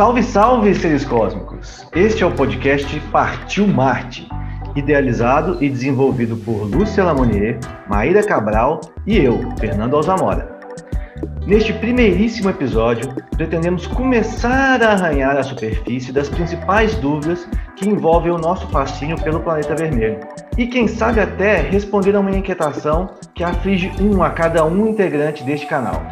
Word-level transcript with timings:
Salve, 0.00 0.22
salve, 0.22 0.74
seres 0.74 1.04
cósmicos! 1.04 1.86
Este 1.94 2.22
é 2.22 2.26
o 2.26 2.34
podcast 2.34 2.98
Partiu 3.12 3.66
Marte, 3.66 4.26
idealizado 4.74 5.62
e 5.62 5.68
desenvolvido 5.68 6.38
por 6.38 6.62
Lúcia 6.62 7.04
Lamonier, 7.04 7.60
Maíra 7.86 8.22
Cabral 8.22 8.80
e 9.06 9.18
eu, 9.18 9.38
Fernando 9.58 9.96
Alzamora. 9.96 10.58
Neste 11.46 11.74
primeiríssimo 11.74 12.48
episódio, 12.48 13.14
pretendemos 13.36 13.86
começar 13.86 14.82
a 14.82 14.92
arranhar 14.92 15.36
a 15.36 15.42
superfície 15.42 16.12
das 16.12 16.30
principais 16.30 16.94
dúvidas 16.94 17.46
que 17.76 17.86
envolvem 17.86 18.32
o 18.32 18.38
nosso 18.38 18.66
fascínio 18.68 19.20
pelo 19.22 19.40
planeta 19.40 19.76
vermelho. 19.76 20.20
E 20.56 20.66
quem 20.66 20.88
sabe 20.88 21.20
até 21.20 21.60
responder 21.60 22.16
a 22.16 22.20
uma 22.20 22.34
inquietação 22.34 23.10
que 23.34 23.44
aflige 23.44 23.92
um 24.00 24.22
a 24.22 24.30
cada 24.30 24.64
um 24.64 24.86
integrante 24.86 25.44
deste 25.44 25.66
canal. 25.66 26.02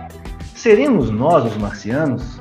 Seremos 0.55 1.09
nós 1.09 1.47
os 1.47 1.57
marcianos? 1.57 2.38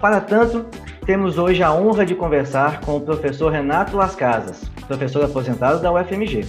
Para 0.00 0.18
tanto, 0.18 0.64
temos 1.04 1.36
hoje 1.36 1.62
a 1.62 1.74
honra 1.74 2.06
de 2.06 2.14
conversar 2.14 2.80
com 2.80 2.96
o 2.96 3.00
professor 3.02 3.52
Renato 3.52 3.98
Las 3.98 4.14
Casas, 4.14 4.66
professor 4.86 5.22
aposentado 5.22 5.82
da 5.82 5.92
UFMG. 5.92 6.46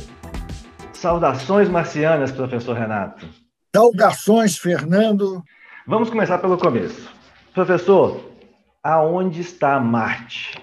Saudações 0.93 1.67
marcianas, 1.67 2.31
professor 2.31 2.77
Renato. 2.77 3.27
Saudações, 3.75 4.57
Fernando. 4.57 5.43
Vamos 5.85 6.09
começar 6.09 6.37
pelo 6.37 6.57
começo. 6.57 7.11
Professor, 7.53 8.23
aonde 8.81 9.41
está 9.41 9.77
Marte? 9.81 10.57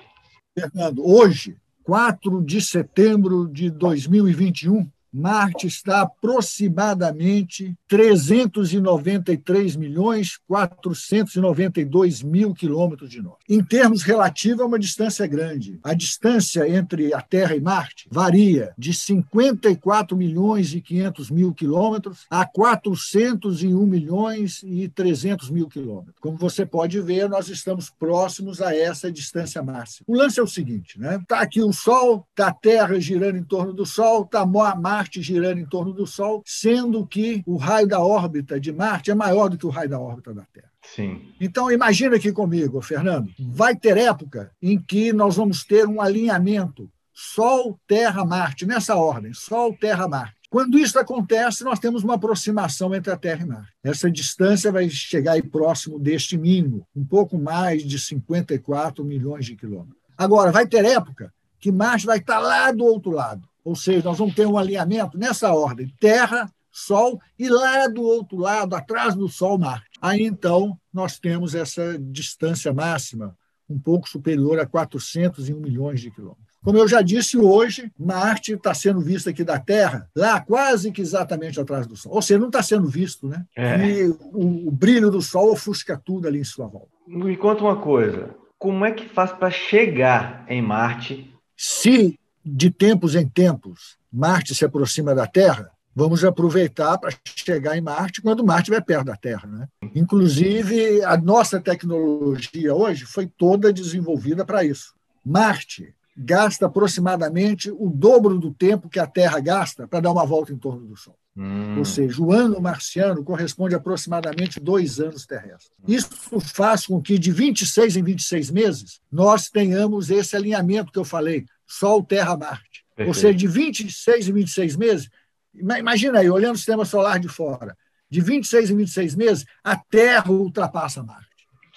Fernando, 0.59 1.07
hoje, 1.07 1.59
4 1.85 2.43
de 2.43 2.63
setembro 2.63 3.47
de 3.47 3.71
2021, 3.71 4.91
Marte 5.13 5.67
está 5.67 6.03
aproximadamente 6.03 7.75
393 7.89 9.77
milhões 9.77 10.39
492 10.47 12.23
mil 12.23 12.55
quilômetros 12.55 13.11
de 13.11 13.23
nós. 13.23 13.37
Em 13.49 13.63
termos 13.63 14.03
relativos, 14.03 14.61
é 14.61 14.65
uma 14.65 14.79
distância 14.79 15.27
grande. 15.27 15.79
A 15.83 15.95
distância 15.95 16.69
entre 16.69 17.15
a 17.15 17.21
Terra 17.21 17.57
e 17.57 17.61
Marte 17.61 18.07
varia 18.11 18.73
de 18.77 18.93
54 18.93 20.17
milhões 20.17 20.75
e 20.75 20.81
500 20.81 21.31
mil 21.31 21.55
quilômetros 21.55 22.27
a 22.31 22.45
401 22.45 23.87
milhões 23.87 24.63
e 24.63 24.89
300 24.89 25.51
mil 25.51 25.69
quilômetros. 25.69 26.17
Como 26.21 26.37
você 26.37 26.67
pode 26.67 27.01
ver, 27.01 27.29
nós 27.29 27.49
estamos 27.49 27.91
próximos 27.91 28.61
a 28.61 28.77
essa 28.77 29.11
distância 29.11 29.63
máxima. 29.63 30.05
O 30.07 30.17
lance 30.17 30.39
é 30.39 30.43
o 30.43 30.47
seguinte, 30.47 30.99
né? 30.99 31.17
Está 31.17 31.41
aqui 31.41 31.63
o 31.63 31.73
Sol, 31.73 32.27
está 32.31 32.49
a 32.49 32.53
Terra 32.53 32.99
girando 33.01 33.37
em 33.37 33.45
torno 33.45 33.73
do 33.73 33.87
Sol, 33.87 34.23
está 34.23 34.45
Marte 34.45 34.98
Marte 34.99 35.23
girando 35.23 35.61
em 35.61 35.65
torno 35.65 35.93
do 35.93 36.07
Sol, 36.07 36.43
sendo 36.45 37.07
que 37.07 37.43
o 37.47 37.57
raio 37.57 37.87
da 37.87 38.01
órbita 38.01 38.59
de 38.59 38.73
Marte 38.73 39.13
é 39.13 39.15
maior 39.15 39.49
do 39.49 39.57
que 39.57 39.67
o 39.67 39.71
raio 39.71 39.89
da 39.89 40.01
órbita 40.01 40.35
da 40.35 40.43
Terra. 40.53 40.71
Sim. 40.83 41.33
Então, 41.41 41.71
imagina 41.71 42.17
aqui 42.17 42.33
comigo, 42.33 42.81
Fernando, 42.81 43.31
vai 43.39 43.77
ter 43.77 43.97
época 43.97 44.51
em 44.61 44.77
que 44.77 45.13
nós 45.13 45.37
vamos 45.37 45.65
ter 45.65 45.87
um 45.87 46.01
alinhamento 46.01 46.91
Sol, 47.13 47.79
Terra, 47.87 48.25
Marte, 48.25 48.67
nessa 48.67 48.97
ordem, 48.97 49.33
Sol, 49.33 49.73
Terra, 49.73 50.09
Marte. 50.09 50.35
Quando 50.51 50.79
isso 50.79 50.99
acontece, 50.99 51.63
nós 51.63 51.79
temos 51.79 52.03
uma 52.03 52.15
aproximação 52.15 52.95
entre 52.95 53.13
a 53.13 53.17
Terra 53.17 53.43
e 53.43 53.47
Marte. 53.47 53.73
Essa 53.85 54.11
distância 54.11 54.73
vai 54.73 54.89
chegar 54.89 55.33
aí 55.33 55.43
próximo 55.43 55.99
deste 55.99 56.37
mínimo, 56.37 56.87
um 56.95 57.05
pouco 57.05 57.39
mais 57.39 57.85
de 57.85 57.99
54 57.99 59.05
milhões 59.05 59.47
de 59.47 59.55
quilômetros. 59.55 59.99
Agora, 60.17 60.51
vai 60.51 60.67
ter 60.67 60.85
época 60.85 61.33
que 61.61 61.71
Marte 61.71 62.07
vai 62.07 62.19
estar 62.19 62.39
lá 62.39 62.73
do 62.73 62.85
outro 62.85 63.11
lado. 63.13 63.49
Ou 63.69 63.77
seja, 63.77 64.09
nós 64.09 64.17
vamos 64.17 64.35
ter 64.35 64.47
um 64.47 64.57
alinhamento 64.57 65.19
nessa 65.19 65.53
ordem: 65.53 65.93
Terra, 66.01 66.51
Sol 66.71 67.21
e 67.39 67.51
lá 67.51 67.87
do 67.87 68.03
outro 68.03 68.39
lado, 68.39 68.75
atrás 68.75 69.15
do 69.15 69.29
Sol, 69.29 69.59
Marte. 69.59 69.91
Aí 70.01 70.23
então 70.23 70.79
nós 70.91 71.19
temos 71.19 71.55
essa 71.55 71.99
distância 71.99 72.73
máxima, 72.73 73.37
um 73.69 73.79
pouco 73.79 74.09
superior 74.09 74.59
a 74.59 74.65
401 74.65 75.61
milhões 75.61 76.01
de 76.01 76.11
quilômetros. 76.11 76.49
Como 76.65 76.79
eu 76.79 76.89
já 76.89 77.03
disse 77.03 77.37
hoje, 77.37 77.93
Marte 77.99 78.53
está 78.53 78.73
sendo 78.73 79.01
visto 79.03 79.29
aqui 79.29 79.45
da 79.45 79.59
Terra, 79.59 80.09
lá 80.17 80.41
quase 80.41 80.91
que 80.91 81.03
exatamente 81.03 81.61
atrás 81.61 81.87
do 81.87 81.95
Sol. 81.95 82.15
Ou 82.15 82.23
seja, 82.23 82.41
não 82.41 82.47
está 82.47 82.63
sendo 82.63 82.89
visto, 82.89 83.29
né? 83.29 83.45
É. 83.55 83.87
E 83.87 84.09
o, 84.09 84.69
o, 84.69 84.71
brilho 84.71 85.11
do 85.11 85.21
Sol 85.21 85.53
ofusca 85.53 86.01
tudo 86.03 86.27
ali 86.27 86.41
em 86.41 86.45
sua 86.45 86.67
volta. 86.67 86.89
Me 87.07 87.37
conta 87.37 87.63
uma 87.63 87.77
coisa: 87.77 88.35
como 88.59 88.87
é 88.87 88.93
que 88.93 89.07
faz 89.11 89.31
para 89.31 89.51
chegar 89.51 90.47
em 90.49 90.63
Marte? 90.63 91.35
Se 91.55 92.19
de 92.55 92.71
tempos 92.71 93.15
em 93.15 93.29
tempos, 93.29 93.97
Marte 94.13 94.55
se 94.55 94.65
aproxima 94.65 95.15
da 95.15 95.27
Terra, 95.27 95.71
vamos 95.95 96.25
aproveitar 96.25 96.97
para 96.99 97.13
chegar 97.25 97.77
em 97.77 97.81
Marte 97.81 98.23
quando 98.23 98.45
Marte 98.45 98.71
estiver 98.71 98.85
perto 98.85 99.07
da 99.07 99.17
Terra. 99.17 99.47
Né? 99.47 99.69
Inclusive, 99.95 101.03
a 101.05 101.17
nossa 101.17 101.61
tecnologia 101.61 102.75
hoje 102.75 103.05
foi 103.05 103.27
toda 103.27 103.73
desenvolvida 103.73 104.45
para 104.45 104.65
isso. 104.65 104.95
Marte 105.25 105.95
gasta 106.17 106.67
aproximadamente 106.67 107.71
o 107.71 107.89
dobro 107.89 108.39
do 108.39 108.53
tempo 108.53 108.89
que 108.89 108.99
a 108.99 109.07
Terra 109.07 109.39
gasta 109.39 109.87
para 109.87 110.01
dar 110.01 110.11
uma 110.11 110.27
volta 110.27 110.53
em 110.53 110.59
torno 110.59 110.87
do 110.87 110.97
Sol. 110.97 111.17
Hum. 111.37 111.79
Ou 111.79 111.85
seja, 111.85 112.21
o 112.21 112.33
ano 112.33 112.61
marciano 112.61 113.23
corresponde 113.23 113.75
a 113.75 113.79
aproximadamente 113.79 114.59
dois 114.59 114.99
anos 114.99 115.25
terrestres. 115.25 115.71
Isso 115.87 116.11
faz 116.41 116.87
com 116.87 117.01
que, 117.01 117.17
de 117.17 117.31
26 117.31 117.97
em 117.97 118.03
26 118.03 118.51
meses, 118.51 119.01
nós 119.11 119.49
tenhamos 119.49 120.11
esse 120.11 120.35
alinhamento 120.35 120.91
que 120.91 120.99
eu 120.99 121.05
falei, 121.05 121.47
Sol, 121.69 122.03
Terra, 122.03 122.37
Marte. 122.37 122.85
Perfeito. 122.97 123.09
Ou 123.09 123.15
seja, 123.15 123.35
de 123.35 123.47
26 123.47 124.29
em 124.29 124.33
26 124.33 124.77
meses, 124.77 125.11
imagina 125.55 126.21
aí, 126.21 126.31
olhando 126.31 126.55
o 126.55 126.59
sistema 126.59 126.85
solar 126.85 127.21
de 127.21 127.29
fora, 127.29 127.77
de 128.11 128.21
26 128.21 128.71
em 128.71 128.77
26 128.79 129.15
meses, 129.15 129.45
a 129.63 129.77
Terra 129.77 130.31
ultrapassa 130.31 131.03
Marte. 131.03 131.29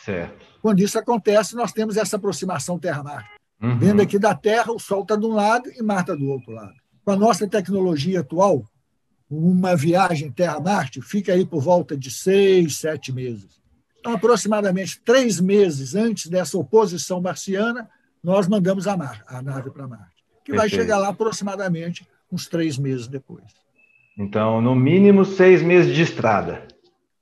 Certo. 0.03 0.45
Quando 0.61 0.79
isso 0.79 0.97
acontece, 0.97 1.55
nós 1.55 1.71
temos 1.71 1.97
essa 1.97 2.15
aproximação 2.15 2.79
Terra-Marte. 2.79 3.29
Uhum. 3.61 3.77
Vendo 3.77 4.01
aqui 4.01 4.17
da 4.17 4.33
Terra, 4.33 4.71
o 4.71 4.79
Sol 4.79 5.01
está 5.01 5.15
de 5.15 5.25
um 5.25 5.33
lado 5.33 5.69
e 5.75 5.83
Marte 5.83 6.11
está 6.11 6.15
do 6.15 6.29
outro 6.29 6.51
lado. 6.51 6.73
Com 7.03 7.11
a 7.11 7.15
nossa 7.15 7.47
tecnologia 7.47 8.21
atual, 8.21 8.63
uma 9.29 9.75
viagem 9.75 10.31
Terra-Marte 10.31 11.01
fica 11.01 11.33
aí 11.33 11.45
por 11.45 11.61
volta 11.61 11.97
de 11.97 12.11
seis, 12.11 12.77
sete 12.77 13.11
meses. 13.11 13.61
Então, 13.99 14.13
aproximadamente 14.13 14.99
três 15.01 15.39
meses 15.39 15.95
antes 15.95 16.27
dessa 16.27 16.57
oposição 16.57 17.21
marciana, 17.21 17.89
nós 18.23 18.47
mandamos 18.47 18.87
a, 18.87 18.95
mar, 18.95 19.23
a 19.27 19.41
nave 19.41 19.71
para 19.71 19.87
Marte, 19.87 20.23
que 20.45 20.51
Perfeito. 20.51 20.57
vai 20.57 20.69
chegar 20.69 20.97
lá 20.97 21.09
aproximadamente 21.09 22.07
uns 22.31 22.47
três 22.47 22.77
meses 22.77 23.07
depois. 23.07 23.43
Então, 24.17 24.61
no 24.61 24.75
mínimo 24.75 25.25
seis 25.25 25.61
meses 25.61 25.93
de 25.93 26.01
estrada. 26.01 26.67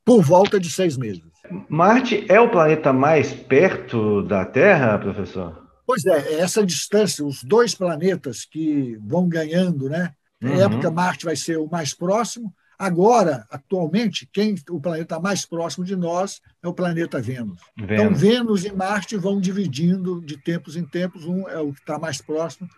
Por 0.04 0.22
volta 0.24 0.60
de 0.60 0.70
seis 0.70 0.98
meses. 0.98 1.24
Marte 1.68 2.26
é 2.28 2.40
o 2.40 2.50
planeta 2.50 2.92
mais 2.92 3.34
perto 3.34 4.24
da 4.24 4.46
Terra, 4.46 4.98
professor? 4.98 5.68
Pois 5.86 6.06
é, 6.06 6.40
essa 6.40 6.66
distância, 6.66 7.26
os 7.26 7.44
dois 7.44 7.74
planetas 7.74 8.46
que 8.46 8.98
vão 9.02 9.28
ganhando, 9.28 9.90
né? 9.90 10.14
Na 10.40 10.52
uhum. 10.52 10.62
época, 10.62 10.92
Marte 10.92 11.26
vai 11.26 11.36
ser 11.36 11.58
o 11.58 11.68
mais 11.68 11.94
próximo, 11.94 12.54
Agora, 12.80 13.46
atualmente, 13.52 14.26
quem 14.32 14.56
o 14.70 14.80
planeta 14.80 15.20
mais 15.20 15.46
próximo 15.46 15.84
de 15.84 15.98
nós 15.98 16.42
é 16.64 16.68
o 16.68 16.74
planeta 16.74 17.22
Vênus. 17.22 17.60
Vênus. 17.76 17.92
Então, 17.92 18.16
Vênus 18.16 18.64
e 18.64 18.74
Marte 18.74 19.18
vão 19.18 19.42
dividindo 19.42 20.22
de 20.22 20.38
tempos 20.38 20.78
em 20.78 20.86
tempos. 20.86 21.26
Um 21.26 21.46
é 21.50 21.60
o 21.60 21.74
que 21.74 21.82
está 21.82 22.00
mais 22.00 22.22
próximo, 22.22 22.70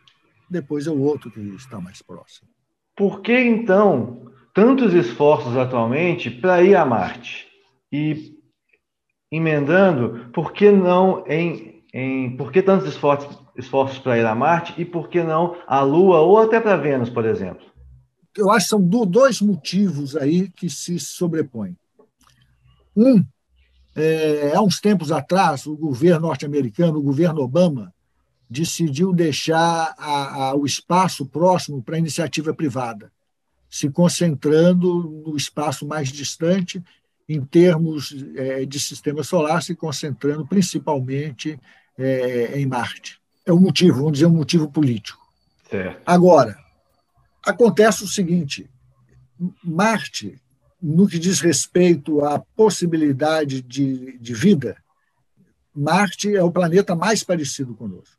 depois 0.49 0.87
é 0.87 0.89
o 0.89 0.99
outro 0.99 1.29
que 1.29 1.39
está 1.55 1.79
mais 1.79 2.01
próximo. 2.01 2.49
Por 2.95 3.21
que, 3.21 3.31
então, 3.31 4.25
tantos 4.55 4.91
esforços 4.95 5.55
atualmente 5.55 6.31
para 6.31 6.63
ir 6.63 6.75
a 6.75 6.83
Marte? 6.83 7.47
E, 7.91 8.35
emendando, 9.31 10.31
por 10.33 10.51
que 10.51 10.71
não 10.71 11.23
em, 11.27 11.83
em 11.93 12.35
por 12.35 12.51
que 12.51 12.63
tantos 12.63 12.87
esforços, 12.87 13.37
esforços 13.55 13.99
para 13.99 14.17
ir 14.17 14.25
a 14.25 14.33
Marte 14.33 14.73
e 14.81 14.83
por 14.83 15.09
que 15.09 15.21
não 15.21 15.57
a 15.67 15.81
Lua 15.81 16.21
ou 16.21 16.39
até 16.39 16.59
para 16.59 16.75
Vênus, 16.75 17.11
por 17.11 17.23
exemplo? 17.23 17.70
Eu 18.37 18.49
acho 18.49 18.65
que 18.65 18.69
são 18.69 18.81
dois 18.81 19.41
motivos 19.41 20.15
aí 20.15 20.49
que 20.49 20.69
se 20.69 20.99
sobrepõem. 20.99 21.75
Um, 22.95 23.25
é, 23.95 24.53
há 24.55 24.61
uns 24.61 24.79
tempos 24.79 25.11
atrás, 25.11 25.65
o 25.65 25.75
governo 25.75 26.27
norte-americano, 26.27 26.97
o 26.97 27.03
governo 27.03 27.41
Obama, 27.41 27.93
decidiu 28.49 29.13
deixar 29.13 29.93
a, 29.97 30.49
a, 30.49 30.55
o 30.55 30.65
espaço 30.65 31.25
próximo 31.25 31.81
para 31.81 31.95
a 31.95 31.99
iniciativa 31.99 32.53
privada, 32.53 33.11
se 33.69 33.89
concentrando 33.89 35.23
no 35.25 35.37
espaço 35.37 35.87
mais 35.87 36.09
distante, 36.09 36.83
em 37.27 37.41
termos 37.45 38.13
é, 38.35 38.65
de 38.65 38.79
sistema 38.79 39.23
solar, 39.23 39.63
se 39.63 39.73
concentrando 39.73 40.45
principalmente 40.45 41.57
é, 41.97 42.59
em 42.59 42.65
Marte. 42.65 43.19
É 43.45 43.53
um 43.53 43.59
motivo, 43.59 43.99
vamos 43.99 44.13
dizer, 44.13 44.25
um 44.25 44.35
motivo 44.35 44.69
político. 44.69 45.21
Certo. 45.69 46.01
Agora, 46.05 46.57
Acontece 47.45 48.03
o 48.03 48.07
seguinte: 48.07 48.69
Marte, 49.63 50.41
no 50.81 51.07
que 51.07 51.19
diz 51.19 51.39
respeito 51.39 52.23
à 52.23 52.39
possibilidade 52.55 53.61
de, 53.61 54.17
de 54.17 54.33
vida, 54.33 54.77
Marte 55.73 56.35
é 56.35 56.43
o 56.43 56.51
planeta 56.51 56.95
mais 56.95 57.23
parecido 57.23 57.75
conosco. 57.75 58.17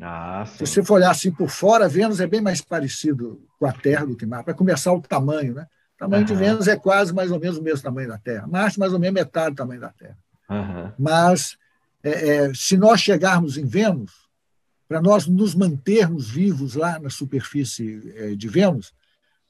Ah, 0.00 0.44
Se 0.46 0.66
você 0.66 0.82
for 0.82 0.94
olhar 0.94 1.10
assim 1.10 1.30
por 1.30 1.48
fora, 1.48 1.88
Vênus 1.88 2.20
é 2.20 2.26
bem 2.26 2.40
mais 2.40 2.60
parecido 2.60 3.40
com 3.58 3.66
a 3.66 3.72
Terra 3.72 4.04
do 4.04 4.16
que 4.16 4.26
Marte. 4.26 4.46
Para 4.46 4.54
começar, 4.54 4.92
o 4.92 5.00
tamanho. 5.00 5.54
Né? 5.54 5.66
O 5.94 5.98
tamanho 5.98 6.22
uhum. 6.22 6.26
de 6.26 6.34
Vênus 6.34 6.68
é 6.68 6.76
quase 6.76 7.14
mais 7.14 7.30
ou 7.30 7.38
menos 7.38 7.58
o 7.58 7.62
mesmo 7.62 7.82
tamanho 7.82 8.08
da 8.08 8.18
Terra. 8.18 8.46
Marte, 8.46 8.78
mais 8.78 8.92
ou 8.92 8.98
menos 8.98 9.14
metade 9.14 9.54
do 9.54 9.56
tamanho 9.56 9.80
da 9.80 9.90
Terra. 9.90 10.18
Uhum. 10.50 10.92
Mas 10.98 11.56
é, 12.02 12.28
é, 12.28 12.54
se 12.54 12.76
nós 12.76 13.00
chegarmos 13.00 13.56
em 13.56 13.64
Vênus, 13.64 14.23
para 14.94 15.02
nós 15.02 15.26
nos 15.26 15.56
mantermos 15.56 16.30
vivos 16.30 16.76
lá 16.76 17.00
na 17.00 17.10
superfície 17.10 18.12
é, 18.14 18.36
de 18.36 18.46
Vênus, 18.46 18.94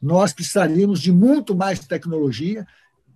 nós 0.00 0.32
precisaríamos 0.32 1.02
de 1.02 1.12
muito 1.12 1.54
mais 1.54 1.80
tecnologia, 1.80 2.66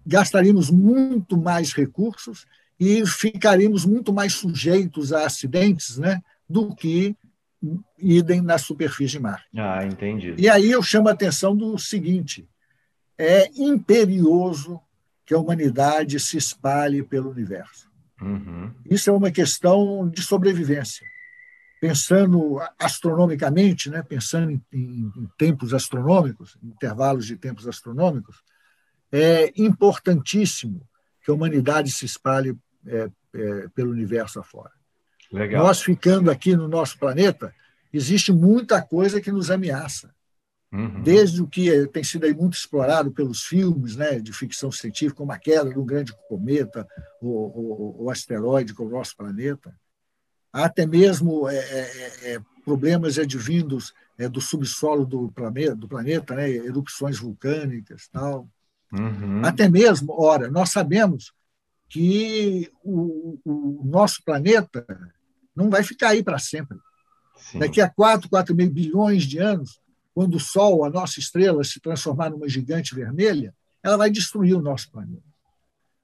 gastaríamos 0.07 0.69
muito 0.69 1.39
mais 1.39 1.73
recursos 1.73 2.45
e 2.79 3.07
ficaríamos 3.07 3.87
muito 3.87 4.13
mais 4.13 4.35
sujeitos 4.35 5.11
a 5.11 5.25
acidentes 5.25 5.97
né, 5.97 6.21
do 6.47 6.75
que 6.75 7.17
idem 7.99 8.43
na 8.43 8.59
superfície 8.59 9.13
de 9.13 9.21
mar. 9.21 9.43
Ah, 9.57 9.87
entendi. 9.87 10.35
E 10.37 10.51
aí 10.51 10.71
eu 10.71 10.83
chamo 10.83 11.09
a 11.09 11.13
atenção 11.13 11.57
do 11.57 11.79
seguinte: 11.79 12.47
é 13.17 13.49
imperioso 13.57 14.79
que 15.25 15.33
a 15.33 15.39
humanidade 15.39 16.21
se 16.21 16.37
espalhe 16.37 17.03
pelo 17.03 17.31
universo. 17.31 17.91
Uhum. 18.21 18.71
Isso 18.85 19.09
é 19.09 19.13
uma 19.15 19.31
questão 19.31 20.07
de 20.11 20.21
sobrevivência. 20.21 21.07
Pensando 21.81 22.61
astronomicamente, 22.79 23.89
né, 23.89 24.03
pensando 24.03 24.51
em, 24.51 24.63
em, 24.73 25.13
em 25.17 25.29
tempos 25.39 25.73
astronômicos, 25.73 26.57
intervalos 26.63 27.27
de 27.27 27.37
tempos 27.37 27.69
astronômicos, 27.69 28.43
é 29.13 29.53
importantíssimo 29.57 30.87
que 31.25 31.31
a 31.31 31.35
humanidade 31.35 31.91
se 31.91 32.05
espalhe 32.05 32.57
é, 32.87 33.09
é, 33.35 33.69
pelo 33.75 33.91
universo 33.91 34.41
afora. 34.41 34.73
Legal. 35.31 35.65
Nós 35.65 35.83
ficando 35.83 36.31
aqui 36.31 36.57
no 36.57 36.69
nosso 36.69 36.99
planeta, 36.99 37.55
existe 37.93 38.33
muita 38.33 38.81
coisa 38.83 39.21
que 39.21 39.31
nos 39.31 39.51
ameaça. 39.51 40.15
Uhum. 40.71 41.03
Desde 41.03 41.43
o 41.43 41.47
que 41.47 41.87
tem 41.87 42.05
sido 42.05 42.27
aí 42.27 42.35
muito 42.35 42.55
explorado 42.55 43.11
pelos 43.11 43.45
filmes 43.45 43.97
né, 43.97 44.21
de 44.21 44.33
ficção 44.33 44.71
científica, 44.71 45.17
como 45.17 45.33
a 45.33 45.39
queda 45.39 45.71
de 45.71 45.79
um 45.79 45.85
grande 45.85 46.13
cometa 46.29 46.87
ou, 47.23 47.33
ou, 47.33 48.03
ou 48.03 48.11
asteroide 48.11 48.75
com 48.75 48.85
o 48.85 48.91
nosso 48.91 49.17
planeta, 49.17 49.75
até 50.53 50.87
mesmo 50.87 51.49
é, 51.49 51.57
é, 51.57 52.35
é, 52.35 52.41
problemas 52.65 53.19
advindos 53.19 53.93
é, 54.19 54.29
do 54.29 54.41
subsolo 54.41 55.05
do 55.05 55.31
planeta, 55.33 55.75
do 55.75 55.89
planeta 55.89 56.35
né, 56.35 56.51
erupções 56.51 57.19
vulcânicas 57.19 58.09
tal. 58.09 58.49
Uhum. 58.93 59.45
Até 59.45 59.69
mesmo, 59.69 60.15
ora, 60.19 60.51
nós 60.51 60.71
sabemos 60.71 61.33
que 61.89 62.71
o, 62.83 63.39
o 63.45 63.83
nosso 63.85 64.23
planeta 64.25 64.87
não 65.55 65.71
vai 65.71 65.83
ficar 65.83 66.11
aí 66.11 66.23
para 66.23 66.39
sempre. 66.39 66.79
Sim. 67.37 67.59
Daqui 67.59 67.81
a 67.81 67.89
4, 67.89 68.29
4,5 68.29 68.71
bilhões 68.71 69.25
de 69.25 69.39
anos, 69.39 69.81
quando 70.15 70.37
o 70.37 70.41
Sol, 70.41 70.85
a 70.85 70.91
nossa 70.91 71.21
estrela, 71.21 71.63
se 71.65 71.81
transformar 71.81 72.31
numa 72.31 72.49
gigante 72.49 72.95
vermelha, 72.95 73.55
ela 73.83 73.97
vai 73.97 74.11
destruir 74.11 74.55
o 74.55 74.63
nosso 74.63 74.91
planeta. 74.91 75.23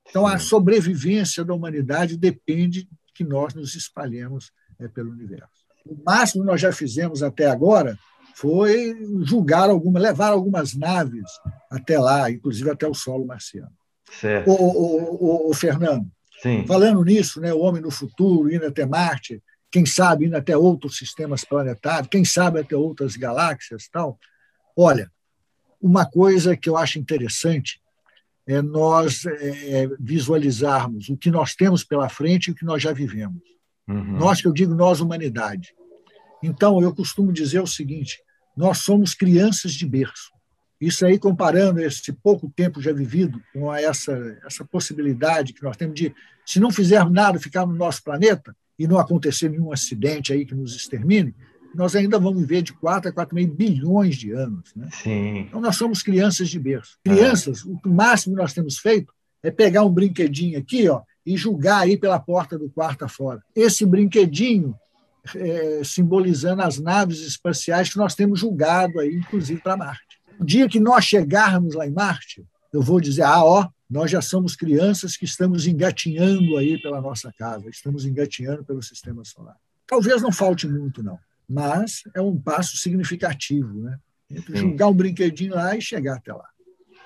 Então, 0.09 0.27
a 0.27 0.39
sobrevivência 0.39 1.45
da 1.45 1.55
humanidade 1.55 2.17
depende 2.17 2.89
que 3.15 3.25
nós 3.25 3.55
nos 3.55 3.75
espalhemos 3.75 4.51
é, 4.79 4.89
pelo 4.89 5.11
universo. 5.11 5.65
O 5.87 5.97
máximo 6.05 6.43
que 6.43 6.51
nós 6.51 6.61
já 6.61 6.73
fizemos 6.73 7.23
até 7.23 7.47
agora 7.47 7.99
foi 8.35 8.97
julgar 9.23 9.71
alguma, 9.71 10.01
levar 10.01 10.31
algumas 10.31 10.75
naves 10.75 11.31
até 11.71 11.99
lá, 11.99 12.31
inclusive 12.31 12.71
até 12.71 12.87
o 12.87 12.95
solo 12.95 13.25
marciano. 13.27 13.73
Certo. 14.21 14.51
O, 14.51 14.55
o, 14.55 15.47
o, 15.47 15.51
o 15.51 15.55
Fernando, 15.55 16.11
Sim. 16.45 16.67
Falando 16.67 17.03
nisso, 17.03 17.41
né, 17.41 17.55
o 17.55 17.61
homem 17.61 17.81
no 17.81 17.91
futuro, 17.91 18.53
indo 18.53 18.67
até 18.67 18.85
Marte, 18.85 19.43
quem 19.71 19.87
sabe 19.87 20.27
indo 20.27 20.37
até 20.37 20.55
outros 20.55 20.99
sistemas 20.99 21.43
planetários, 21.43 22.09
quem 22.11 22.23
sabe 22.23 22.61
até 22.61 22.77
outras 22.77 23.17
galáxias 23.17 23.89
tal. 23.89 24.19
Olha, 24.77 25.11
uma 25.81 26.05
coisa 26.05 26.55
que 26.55 26.69
eu 26.69 26.77
acho 26.77 26.99
interessante 26.99 27.81
nós 28.63 29.25
é, 29.27 29.89
visualizarmos 29.99 31.09
o 31.09 31.17
que 31.17 31.31
nós 31.31 31.55
temos 31.55 31.83
pela 31.83 32.09
frente 32.09 32.49
e 32.49 32.51
o 32.51 32.55
que 32.55 32.65
nós 32.65 32.83
já 32.83 32.93
vivemos. 32.93 33.43
Uhum. 33.89 34.19
Nós, 34.19 34.41
que 34.41 34.49
eu 34.49 34.53
digo 34.53 34.75
nós, 34.75 35.01
humanidade. 35.01 35.75
Então, 36.43 36.81
eu 36.81 36.95
costumo 36.95 37.33
dizer 37.33 37.61
o 37.61 37.67
seguinte: 37.67 38.21
nós 38.57 38.79
somos 38.79 39.15
crianças 39.15 39.73
de 39.73 39.87
berço. 39.87 40.33
Isso 40.81 41.07
aí, 41.07 41.19
comparando 41.19 41.81
esse 41.81 42.13
pouco 42.13 42.53
tempo 42.55 42.83
já 42.83 42.93
vivido 42.93 43.41
com 43.53 43.73
essa, 43.73 44.13
essa 44.45 44.65
possibilidade 44.65 45.53
que 45.53 45.63
nós 45.63 45.77
temos 45.77 45.95
de, 45.95 46.15
se 46.45 46.61
não 46.61 46.71
fizermos 46.71 47.13
nada, 47.13 47.39
ficar 47.39 47.65
no 47.65 47.75
nosso 47.75 48.03
planeta 48.03 48.55
e 48.79 48.87
não 48.87 48.99
acontecer 48.99 49.49
nenhum 49.49 49.73
acidente 49.73 50.33
aí 50.33 50.45
que 50.45 50.55
nos 50.55 50.75
extermine, 50.75 51.35
nós 51.75 51.95
ainda 51.97 52.19
vamos 52.19 52.41
viver 52.41 52.63
de 52.63 52.73
4 52.73 53.11
a 53.11 53.13
4,5 53.13 53.55
bilhões 53.55 54.17
de 54.17 54.33
anos. 54.33 54.75
Né? 54.75 54.89
Sim. 54.93 55.39
Então, 55.41 55.61
nós 55.61 55.77
somos 55.77 56.03
crianças 56.03 56.49
de 56.49 56.59
berço. 56.59 56.99
Crianças, 57.05 57.65
é. 57.67 57.89
o 57.89 57.93
máximo 57.93 58.35
que 58.35 58.43
nós 58.43 58.53
temos 58.53 58.79
feito 58.79 59.13
é 59.43 59.51
pegar 59.51 59.85
um 59.85 59.93
brinquedinho 59.93 60.59
aqui 60.59 60.89
ó, 60.89 61.03
e 61.25 61.37
julgar 61.37 61.83
aí 61.83 61.97
pela 61.97 62.19
porta 62.19 62.59
do 62.59 62.71
quarto 62.71 63.05
afora. 63.05 63.43
Esse 63.55 63.85
brinquedinho 63.85 64.75
é, 65.35 65.83
simbolizando 65.85 66.63
as 66.63 66.79
naves 66.79 67.21
espaciais 67.21 67.91
que 67.91 67.97
nós 67.97 68.15
temos 68.15 68.41
julgado 68.41 69.01
aí, 69.01 69.15
inclusive 69.15 69.61
para 69.61 69.77
Marte. 69.77 70.21
O 70.39 70.45
dia 70.45 70.69
que 70.69 70.81
nós 70.81 71.05
chegarmos 71.05 71.75
lá 71.75 71.87
em 71.87 71.93
Marte, 71.93 72.45
eu 72.73 72.83
vou 72.83 73.01
dizer: 73.01 73.23
ah, 73.23 73.45
ó, 73.45 73.69
nós 73.89 74.11
já 74.11 74.21
somos 74.21 74.57
crianças 74.57 75.17
que 75.17 75.25
estamos 75.25 75.67
engatinhando 75.67 76.57
aí 76.57 76.81
pela 76.81 77.01
nossa 77.01 77.33
casa, 77.33 77.69
estamos 77.69 78.05
engatinhando 78.05 78.65
pelo 78.65 78.83
sistema 78.83 79.25
solar. 79.25 79.57
Talvez 79.87 80.23
não 80.23 80.33
falte 80.33 80.67
muito, 80.67 81.03
não, 81.03 81.19
mas 81.49 82.03
é 82.15 82.21
um 82.21 82.37
passo 82.39 82.77
significativo, 82.77 83.73
né? 83.81 83.97
Entre 84.31 84.57
jogar 84.57 84.89
um 84.89 84.95
brinquedinho 84.95 85.55
lá 85.55 85.77
e 85.77 85.81
chegar 85.81 86.17
até 86.17 86.33
lá. 86.33 86.49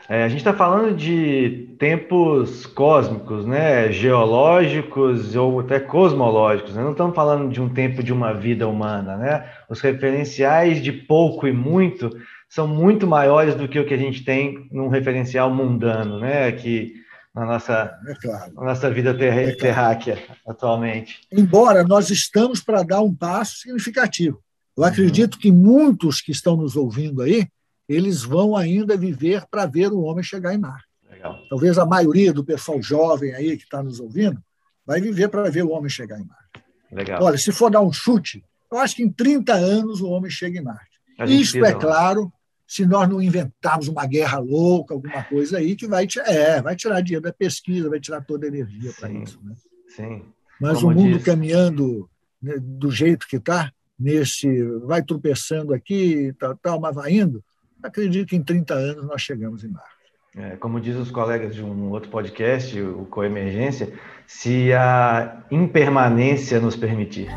É, 0.08 0.24
a 0.24 0.28
gente 0.28 0.38
está 0.38 0.54
falando 0.54 0.96
de 0.96 1.74
tempos 1.78 2.64
cósmicos, 2.64 3.44
né? 3.44 3.92
geológicos 3.92 5.36
ou 5.36 5.60
até 5.60 5.78
cosmológicos. 5.78 6.74
Né? 6.74 6.82
Não 6.82 6.92
estamos 6.92 7.14
falando 7.14 7.52
de 7.52 7.60
um 7.60 7.68
tempo 7.68 8.02
de 8.02 8.10
uma 8.10 8.32
vida 8.32 8.66
humana. 8.66 9.18
Né? 9.18 9.46
Os 9.68 9.82
referenciais 9.82 10.82
de 10.82 10.92
pouco 10.92 11.46
e 11.46 11.52
muito 11.52 12.10
são 12.48 12.66
muito 12.66 13.06
maiores 13.06 13.54
do 13.54 13.68
que 13.68 13.78
o 13.78 13.84
que 13.84 13.92
a 13.92 13.98
gente 13.98 14.24
tem 14.24 14.66
num 14.72 14.88
referencial 14.88 15.54
mundano, 15.54 16.18
né? 16.18 16.46
Aqui 16.46 16.94
na 17.34 17.44
nossa, 17.44 17.98
é 18.06 18.14
claro. 18.14 18.54
na 18.54 18.64
nossa 18.64 18.90
vida 18.90 19.16
ter, 19.16 19.32
é 19.32 19.42
claro. 19.42 19.58
terráquea 19.58 20.26
atualmente. 20.46 21.20
Embora 21.30 21.84
nós 21.84 22.10
estamos 22.10 22.60
para 22.60 22.82
dar 22.82 23.00
um 23.00 23.14
passo 23.14 23.58
significativo. 23.58 24.42
Eu 24.76 24.82
uhum. 24.82 24.88
acredito 24.88 25.38
que 25.38 25.52
muitos 25.52 26.20
que 26.20 26.32
estão 26.32 26.56
nos 26.56 26.76
ouvindo 26.76 27.22
aí, 27.22 27.48
eles 27.88 28.22
vão 28.22 28.56
ainda 28.56 28.96
viver 28.96 29.44
para 29.50 29.66
ver 29.66 29.92
o 29.92 30.00
homem 30.00 30.22
chegar 30.22 30.54
em 30.54 30.58
Marte. 30.58 30.86
Legal. 31.10 31.38
Talvez 31.48 31.78
a 31.78 31.86
maioria 31.86 32.32
do 32.32 32.44
pessoal 32.44 32.80
jovem 32.82 33.34
aí 33.34 33.56
que 33.56 33.64
está 33.64 33.82
nos 33.82 33.98
ouvindo 33.98 34.42
vai 34.86 35.00
viver 35.00 35.28
para 35.28 35.50
ver 35.50 35.64
o 35.64 35.70
homem 35.70 35.88
chegar 35.88 36.18
em 36.18 36.24
Marte. 36.24 36.64
Legal. 36.90 37.22
Olha, 37.22 37.38
se 37.38 37.52
for 37.52 37.70
dar 37.70 37.80
um 37.80 37.92
chute, 37.92 38.44
eu 38.70 38.78
acho 38.78 38.96
que 38.96 39.02
em 39.02 39.10
30 39.10 39.52
anos 39.52 40.00
o 40.00 40.08
homem 40.08 40.30
chega 40.30 40.58
em 40.58 40.62
Marte. 40.62 40.98
Isso 41.26 41.64
é 41.64 41.72
claro 41.74 42.32
se 42.68 42.84
nós 42.84 43.08
não 43.08 43.22
inventarmos 43.22 43.88
uma 43.88 44.04
guerra 44.04 44.38
louca, 44.38 44.92
alguma 44.92 45.24
coisa 45.24 45.56
aí, 45.56 45.74
que 45.74 45.86
vai, 45.86 46.06
é, 46.26 46.60
vai 46.60 46.76
tirar 46.76 47.00
dinheiro 47.00 47.24
da 47.24 47.32
pesquisa, 47.32 47.88
vai 47.88 47.98
tirar 47.98 48.20
toda 48.20 48.44
a 48.44 48.48
energia 48.48 48.92
para 49.00 49.10
isso. 49.10 49.40
Né? 49.42 49.54
Sim. 49.88 50.22
Mas 50.60 50.82
Como 50.82 50.92
o 50.92 50.94
mundo 50.94 51.18
caminhando 51.20 52.10
né, 52.42 52.56
do 52.60 52.90
jeito 52.90 53.26
que 53.26 53.36
está, 53.36 53.72
nesse 53.98 54.62
vai 54.84 55.02
tropeçando 55.02 55.72
aqui, 55.72 56.34
tal, 56.38 56.56
tal, 56.58 56.78
mas 56.78 56.94
vai 56.94 57.10
indo, 57.10 57.42
acredito 57.82 58.28
que 58.28 58.36
em 58.36 58.42
30 58.42 58.74
anos 58.74 59.06
nós 59.06 59.22
chegamos 59.22 59.64
em 59.64 59.68
Marte. 59.68 59.98
É, 60.36 60.56
como 60.56 60.78
diz 60.78 60.94
os 60.94 61.10
colegas 61.10 61.54
de 61.54 61.64
um 61.64 61.88
outro 61.90 62.10
podcast, 62.10 62.78
o 62.78 63.06
Coemergência, 63.06 63.94
se 64.26 64.74
a 64.74 65.42
impermanência 65.50 66.60
nos 66.60 66.76
permitir. 66.76 67.28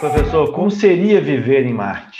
Professor, 0.00 0.52
como 0.52 0.68
seria 0.68 1.20
viver 1.20 1.64
em 1.64 1.72
Marte? 1.72 2.15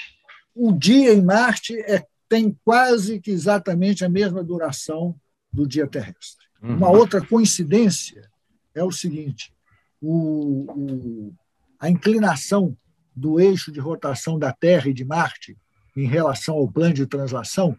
O 0.56 0.72
dia 0.72 1.12
em 1.12 1.22
Marte 1.22 1.78
é, 1.80 2.04
tem 2.28 2.58
quase 2.64 3.20
que 3.20 3.30
exatamente 3.30 4.04
a 4.04 4.08
mesma 4.08 4.42
duração 4.42 5.14
do 5.52 5.66
dia 5.66 5.86
terrestre. 5.86 6.46
Uhum. 6.62 6.76
Uma 6.76 6.90
outra 6.90 7.24
coincidência 7.24 8.28
é 8.74 8.82
o 8.82 8.90
seguinte: 8.90 9.52
o, 10.00 10.64
o, 10.72 11.34
a 11.78 11.90
inclinação 11.90 12.76
do 13.14 13.38
eixo 13.38 13.70
de 13.70 13.80
rotação 13.80 14.38
da 14.38 14.52
Terra 14.52 14.88
e 14.88 14.94
de 14.94 15.04
Marte 15.04 15.56
em 15.94 16.06
relação 16.06 16.56
ao 16.56 16.68
plano 16.68 16.94
de 16.94 17.06
translação 17.06 17.76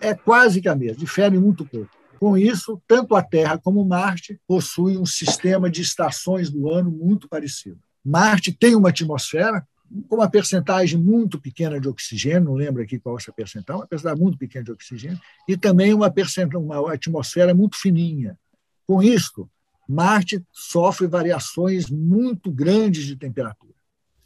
é 0.00 0.14
quase 0.14 0.60
que 0.60 0.68
a 0.68 0.74
mesma, 0.74 0.98
difere 0.98 1.38
muito 1.38 1.64
pouco. 1.64 1.90
Com 2.18 2.38
isso, 2.38 2.80
tanto 2.86 3.14
a 3.14 3.22
Terra 3.22 3.58
como 3.58 3.84
Marte 3.84 4.40
possuem 4.46 4.98
um 4.98 5.06
sistema 5.06 5.68
de 5.68 5.82
estações 5.82 6.50
do 6.50 6.70
ano 6.70 6.90
muito 6.90 7.28
parecido. 7.28 7.78
Marte 8.04 8.52
tem 8.52 8.74
uma 8.74 8.90
atmosfera, 8.90 9.66
com 10.08 10.16
uma 10.16 10.28
percentagem 10.28 10.98
muito 10.98 11.40
pequena 11.40 11.80
de 11.80 11.88
oxigênio, 11.88 12.44
não 12.44 12.54
lembro 12.54 12.82
aqui 12.82 12.98
qual 12.98 13.16
é 13.16 13.20
essa 13.20 13.32
percentagem, 13.32 13.80
uma 13.80 13.86
percentagem 13.86 14.22
muito 14.22 14.38
pequena 14.38 14.64
de 14.64 14.72
oxigênio, 14.72 15.20
e 15.48 15.56
também 15.56 15.94
uma, 15.94 16.12
uma 16.56 16.92
atmosfera 16.92 17.54
muito 17.54 17.76
fininha. 17.76 18.38
Com 18.86 19.02
isto, 19.02 19.48
Marte 19.88 20.42
sofre 20.52 21.06
variações 21.06 21.90
muito 21.90 22.50
grandes 22.50 23.04
de 23.04 23.16
temperatura. 23.16 23.74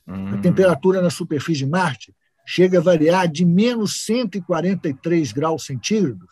Hum. 0.07 0.35
A 0.35 0.39
temperatura 0.39 1.03
na 1.03 1.11
superfície 1.11 1.61
de 1.61 1.67
Marte 1.67 2.15
chega 2.47 2.79
a 2.79 2.83
variar 2.83 3.29
de 3.29 3.45
menos 3.45 4.05
143 4.07 5.33
graus 5.33 5.67
centígrados 5.67 6.29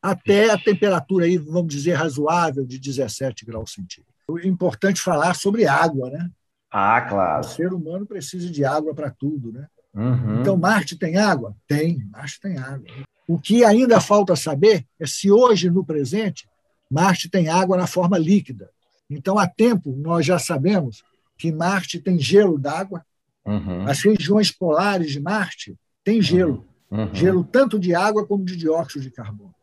até 0.00 0.50
a 0.50 0.58
temperatura 0.58 1.24
aí, 1.24 1.36
vamos 1.36 1.74
dizer, 1.74 1.94
razoável 1.94 2.64
de 2.64 2.78
17 2.78 3.44
graus 3.44 3.72
centígrados. 3.72 4.14
É 4.44 4.46
importante 4.46 5.00
falar 5.00 5.34
sobre 5.34 5.66
água, 5.66 6.10
né? 6.10 6.30
Ah, 6.70 7.00
claro. 7.00 7.40
O 7.40 7.48
ser 7.48 7.72
humano 7.72 8.06
precisa 8.06 8.50
de 8.50 8.64
água 8.64 8.94
para 8.94 9.10
tudo, 9.10 9.52
né? 9.52 9.66
Uhum. 9.94 10.40
Então, 10.40 10.56
Marte 10.56 10.96
tem 10.96 11.16
água? 11.16 11.56
Tem, 11.66 12.06
Marte 12.10 12.40
tem 12.40 12.58
água. 12.58 12.86
O 13.26 13.38
que 13.38 13.64
ainda 13.64 14.00
falta 14.00 14.36
saber 14.36 14.86
é 14.98 15.06
se 15.06 15.30
hoje, 15.30 15.70
no 15.70 15.84
presente, 15.84 16.48
Marte 16.90 17.28
tem 17.28 17.48
água 17.48 17.76
na 17.76 17.86
forma 17.86 18.18
líquida. 18.18 18.70
Então, 19.10 19.38
há 19.38 19.46
tempo, 19.46 19.94
nós 19.96 20.24
já 20.24 20.38
sabemos 20.38 21.02
que 21.36 21.50
Marte 21.52 21.98
tem 21.98 22.18
gelo 22.18 22.58
d'água. 22.58 23.04
Uhum. 23.44 23.88
As 23.88 24.02
regiões 24.02 24.50
polares 24.50 25.12
de 25.12 25.20
Marte 25.20 25.76
têm 26.04 26.20
gelo. 26.20 26.66
Uhum. 26.90 27.14
Gelo 27.14 27.44
tanto 27.44 27.78
de 27.78 27.94
água 27.94 28.26
como 28.26 28.44
de 28.44 28.56
dióxido 28.56 29.02
de 29.02 29.10
carbono. 29.10 29.54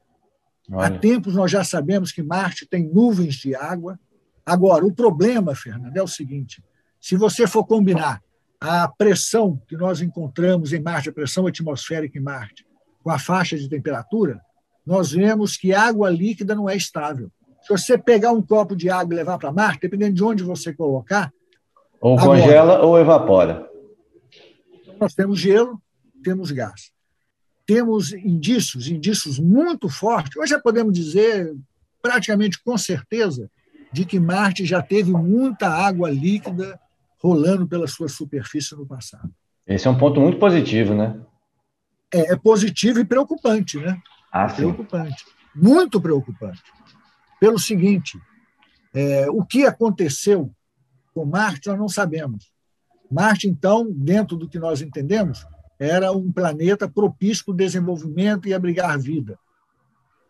Há 0.72 0.78
Olha. 0.78 1.00
tempos 1.00 1.36
nós 1.36 1.52
já 1.52 1.64
sabemos 1.64 2.12
que 2.12 2.24
Marte 2.24 2.66
tem 2.66 2.88
nuvens 2.88 3.36
de 3.36 3.56
água. 3.56 4.00
Agora, 4.44 4.86
o 4.86 4.94
problema, 4.94 5.54
Fernando, 5.56 5.96
é 5.96 6.02
o 6.02 6.08
seguinte: 6.08 6.64
se 7.06 7.16
você 7.16 7.46
for 7.46 7.64
combinar 7.64 8.20
a 8.60 8.88
pressão 8.88 9.62
que 9.68 9.78
nós 9.78 10.02
encontramos 10.02 10.74
em 10.74 10.82
Marte, 10.82 11.10
a 11.10 11.14
pressão 11.14 11.46
atmosférica 11.46 12.18
em 12.18 12.22
Marte, 12.22 12.66
com 13.04 13.12
a 13.12 13.20
faixa 13.20 13.56
de 13.56 13.70
temperatura, 13.70 14.42
nós 14.84 15.12
vemos 15.12 15.56
que 15.56 15.72
água 15.72 16.10
líquida 16.10 16.56
não 16.56 16.68
é 16.68 16.76
estável. 16.76 17.32
Se 17.62 17.70
você 17.70 17.96
pegar 17.96 18.32
um 18.32 18.42
copo 18.42 18.76
de 18.76 18.90
água 18.90 19.14
e 19.14 19.18
levar 19.18 19.38
para 19.38 19.52
Marte, 19.52 19.82
dependendo 19.82 20.16
de 20.16 20.24
onde 20.24 20.44
você 20.44 20.74
colocar, 20.74 21.32
Ou 22.02 22.18
congela 22.18 22.84
ou 22.84 22.98
evapora. 22.98 23.70
nós 25.00 25.14
temos 25.14 25.40
gelo, 25.40 25.80
temos 26.24 26.50
gás. 26.50 26.90
Temos 27.68 28.14
indícios, 28.14 28.88
indícios 28.88 29.38
muito 29.38 29.90
fortes. 29.90 30.36
Hoje 30.36 30.50
já 30.50 30.60
podemos 30.60 30.92
dizer, 30.92 31.56
praticamente 32.02 32.60
com 32.64 32.76
certeza, 32.80 33.48
de 33.94 34.06
que 34.06 34.20
Marte 34.20 34.66
já 34.66 34.82
teve 34.82 35.12
muita 35.12 35.70
água 35.70 36.10
líquida 36.10 36.80
rolando 37.18 37.68
pela 37.68 37.88
sua 37.88 38.08
superfície 38.08 38.76
no 38.76 38.86
passado. 38.86 39.34
Esse 39.66 39.88
é 39.88 39.92
um 39.92 39.98
ponto 39.98 40.20
muito 40.20 40.38
positivo, 40.38 40.94
né? 40.94 41.20
É, 42.14 42.34
é 42.34 42.36
positivo 42.36 43.00
e 43.00 43.06
preocupante, 43.06 43.80
né? 43.80 44.00
Ah, 44.32 44.48
sim. 44.48 44.58
Preocupante. 44.58 45.26
Muito 45.56 46.00
preocupante. 46.00 46.62
Pelo 47.40 47.58
seguinte, 47.58 48.20
é, 48.94 49.30
o 49.30 49.44
que 49.44 49.66
aconteceu 49.66 50.52
com 51.14 51.26
Marte 51.26 51.68
nós 51.68 51.80
não 51.80 51.90
sabemos. 51.90 52.52
Marte, 53.10 53.48
então, 53.48 53.90
dentro 53.92 54.36
do 54.36 54.48
que 54.48 54.60
nós 54.60 54.82
entendemos, 54.82 55.46
era 55.80 56.12
um 56.12 56.32
planeta 56.32 56.88
propício 56.88 57.46
para 57.46 57.54
o 57.54 57.58
desenvolvimento 57.58 58.48
e 58.48 58.54
abrigar 58.54 58.98
vida. 59.00 59.38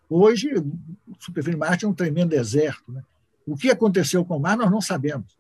Hoje, 0.10 0.54
o 0.56 1.16
superfície 1.20 1.56
de 1.56 1.60
Marte 1.60 1.86
é 1.86 1.88
um 1.88 1.94
tremendo 1.94 2.30
deserto. 2.30 2.92
Né? 2.92 3.02
O 3.46 3.56
que 3.56 3.70
aconteceu 3.70 4.24
com 4.24 4.40
Marte 4.40 4.60
nós 4.60 4.72
não 4.72 4.82
sabemos. 4.82 5.38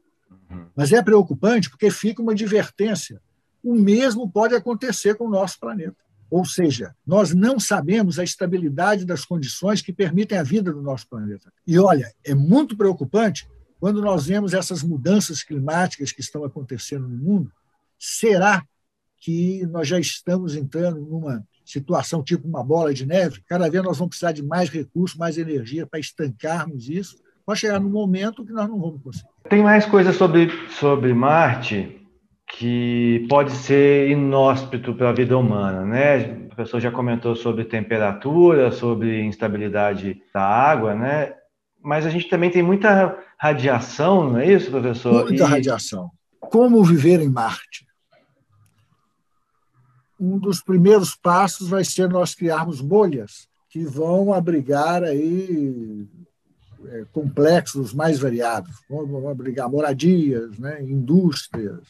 Uhum. 0.49 0.65
Mas 0.75 0.91
é 0.91 1.01
preocupante 1.01 1.69
porque 1.69 1.89
fica 1.89 2.21
uma 2.21 2.31
advertência. 2.31 3.21
O 3.63 3.75
mesmo 3.75 4.29
pode 4.29 4.53
acontecer 4.55 5.15
com 5.15 5.25
o 5.25 5.29
nosso 5.29 5.59
planeta. 5.59 5.95
Ou 6.29 6.43
seja, 6.43 6.95
nós 7.05 7.33
não 7.33 7.59
sabemos 7.59 8.17
a 8.19 8.23
estabilidade 8.23 9.05
das 9.05 9.23
condições 9.23 9.81
que 9.81 9.93
permitem 9.93 10.37
a 10.37 10.43
vida 10.43 10.71
do 10.71 10.81
nosso 10.81 11.07
planeta. 11.07 11.51
E 11.65 11.77
olha, 11.77 12.11
é 12.23 12.33
muito 12.33 12.75
preocupante 12.75 13.47
quando 13.79 14.01
nós 14.01 14.25
vemos 14.25 14.53
essas 14.53 14.81
mudanças 14.81 15.43
climáticas 15.43 16.11
que 16.11 16.21
estão 16.21 16.43
acontecendo 16.43 17.07
no 17.07 17.17
mundo. 17.17 17.51
Será 17.99 18.65
que 19.19 19.65
nós 19.67 19.87
já 19.87 19.99
estamos 19.99 20.55
entrando 20.55 20.99
numa 20.99 21.45
situação 21.63 22.23
tipo 22.23 22.47
uma 22.47 22.63
bola 22.63 22.93
de 22.93 23.05
neve? 23.05 23.43
Cada 23.47 23.69
vez 23.69 23.83
nós 23.83 23.97
vamos 23.97 24.09
precisar 24.09 24.31
de 24.31 24.43
mais 24.43 24.69
recursos, 24.69 25.17
mais 25.17 25.37
energia 25.37 25.85
para 25.85 25.99
estancarmos 25.99 26.89
isso. 26.89 27.17
Pode 27.45 27.59
chegar 27.59 27.79
num 27.79 27.89
momento 27.89 28.43
que 28.43 28.51
nós 28.51 28.67
não 28.67 28.79
vamos 28.79 29.01
conseguir. 29.03 29.29
Tem 29.49 29.61
mais 29.61 29.85
coisas 29.85 30.15
sobre, 30.15 30.49
sobre 30.69 31.13
Marte 31.13 32.01
que 32.47 33.25
pode 33.29 33.51
ser 33.51 34.09
inóspito 34.09 34.93
para 34.93 35.09
a 35.09 35.13
vida 35.13 35.37
humana, 35.37 35.83
né? 35.85 36.45
O 36.45 36.47
professor 36.47 36.79
já 36.79 36.91
comentou 36.91 37.35
sobre 37.35 37.65
temperatura, 37.65 38.71
sobre 38.71 39.21
instabilidade 39.23 40.21
da 40.33 40.41
água, 40.43 40.95
né? 40.95 41.33
Mas 41.83 42.05
a 42.05 42.09
gente 42.09 42.29
também 42.29 42.49
tem 42.49 42.63
muita 42.63 43.17
radiação, 43.37 44.31
não 44.31 44.39
é 44.39 44.51
isso, 44.51 44.71
professor? 44.71 45.25
Muita 45.25 45.43
E- 45.43 45.47
radiação. 45.47 46.09
Como 46.39 46.83
viver 46.83 47.19
em 47.21 47.29
Marte? 47.29 47.85
Um 50.19 50.39
dos 50.39 50.61
primeiros 50.61 51.15
passos 51.15 51.67
vai 51.69 51.83
ser 51.83 52.07
nós 52.09 52.33
criarmos 52.33 52.79
bolhas 52.79 53.47
que 53.69 53.83
vão 53.83 54.33
abrigar 54.33 55.03
aí 55.03 56.07
é, 56.89 57.05
complexos 57.11 57.93
mais 57.93 58.19
variados, 58.19 58.71
vão 58.89 59.29
abrigar 59.29 59.69
moradias, 59.69 60.57
né, 60.57 60.81
indústrias. 60.81 61.81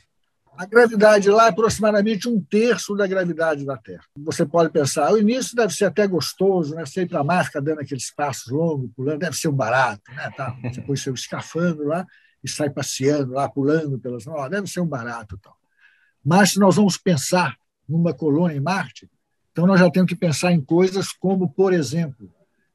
A 0.58 0.66
gravidade 0.66 1.30
lá 1.30 1.48
é 1.48 1.50
aproximadamente 1.50 2.30
um 2.30 2.42
terço 2.42 2.96
da 2.96 3.06
gravidade 3.06 3.66
da 3.66 3.76
Terra. 3.76 4.04
Você 4.18 4.46
pode 4.46 4.72
pensar, 4.72 5.12
o 5.12 5.18
início 5.18 5.56
deve 5.56 5.74
ser 5.74 5.86
até 5.86 6.08
gostoso, 6.08 6.74
né? 6.76 6.86
Você 6.86 7.02
ir 7.02 7.10
para 7.10 7.24
mar, 7.26 7.46
ficar 7.46 7.60
dando 7.60 7.82
aqueles 7.82 8.10
passos 8.14 8.50
longos, 8.50 8.90
pulando, 8.96 9.20
deve 9.20 9.36
ser 9.36 9.50
um 9.50 9.54
barato, 9.54 10.02
né? 10.14 10.32
Tá? 10.36 10.56
Você 10.64 10.82
põe 10.82 10.96
seu 10.96 11.14
escafandro 11.14 11.86
lá 11.86 12.06
e 12.42 12.50
sai 12.50 12.70
passeando 12.70 13.34
lá, 13.34 13.50
pulando 13.50 14.00
pelas. 14.00 14.26
Ó, 14.28 14.48
deve 14.48 14.68
ser 14.68 14.80
um 14.80 14.88
barato 14.88 15.38
tal. 15.44 15.58
Mas 16.24 16.52
se 16.54 16.60
nós 16.60 16.78
vamos 16.78 16.98
pensar 16.98 17.58
numa 17.88 18.14
colônia 18.14 18.56
em 18.56 18.62
Marte, 18.62 19.10
então 19.52 19.68
nós 19.68 19.80
já 19.80 19.92
temos 19.92 20.08
que 20.08 20.16
pensar 20.16 20.54
em 20.54 20.62
coisas 20.62 21.12
como, 21.12 21.50
por 21.50 21.74
exemplo, 21.74 22.32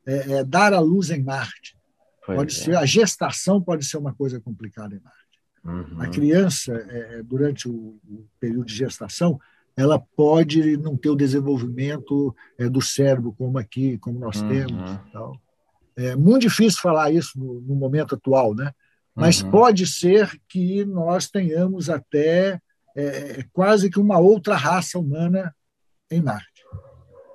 é, 0.07 0.39
é, 0.39 0.45
dar 0.45 0.75
à 0.75 0.81
luz 0.81 1.11
em 1.11 1.23
Marte. 1.23 1.77
Pois 2.25 2.37
Pode 2.39 2.53
é. 2.53 2.57
ser 2.57 2.77
a 2.77 2.85
gestação 2.85 3.61
pode 3.63 3.85
ser 3.85 3.97
uma 3.97 4.15
coisa 4.15 4.41
complicada 4.41 4.95
em 4.95 5.01
Marte. 5.01 5.21
Uhum. 5.65 6.01
A 6.03 6.09
criança, 6.09 6.73
é, 6.75 7.23
durante 7.23 7.69
o, 7.69 7.99
o 8.09 8.27
período 8.39 8.67
de 8.67 8.75
gestação, 8.75 9.39
ela 9.77 9.99
pode 10.17 10.77
não 10.77 10.97
ter 10.97 11.11
o 11.11 11.17
desenvolvimento 11.17 12.35
é, 12.59 12.69
do 12.69 12.81
cérebro 12.83 13.33
como 13.37 13.59
aqui, 13.59 13.99
como 13.99 14.19
nós 14.19 14.41
Uhum. 14.41 14.49
temos. 14.49 15.01
Tal. 15.13 15.41
É 15.97 16.17
muito 16.17 16.43
difícil 16.43 16.81
falar 16.81 17.11
isso 17.11 17.39
no, 17.39 17.61
no 17.61 17.75
momento 17.75 18.15
atual, 18.15 18.55
né? 18.55 18.73
Mas 19.15 19.43
Uhum. 19.43 19.51
pode 19.51 19.87
ser 19.87 20.31
que 20.49 20.85
nós 20.85 21.29
tenhamos 21.29 21.91
até 21.91 22.61
é, 22.97 23.45
quase 23.53 23.91
que 23.91 23.99
uma 24.01 24.19
outra 24.19 24.57
raça 24.57 24.99
humana 24.99 25.55
em 26.11 26.21
Marte. 26.23 26.65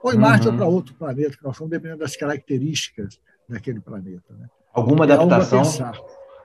Ou 0.03 0.13
em 0.13 0.17
Marte 0.17 0.47
Uhum. 0.47 0.53
ou 0.53 0.57
para 0.57 0.67
outro 0.67 0.95
planeta, 0.95 1.37
que 1.37 1.43
nós 1.43 1.57
vamos 1.57 1.71
dependendo 1.71 1.99
das 1.99 2.15
características 2.15 3.19
daquele 3.47 3.79
planeta. 3.79 4.33
Né? 4.33 4.47
Alguma 4.75 5.05
a 5.05 5.13
adaptação, 5.13 5.91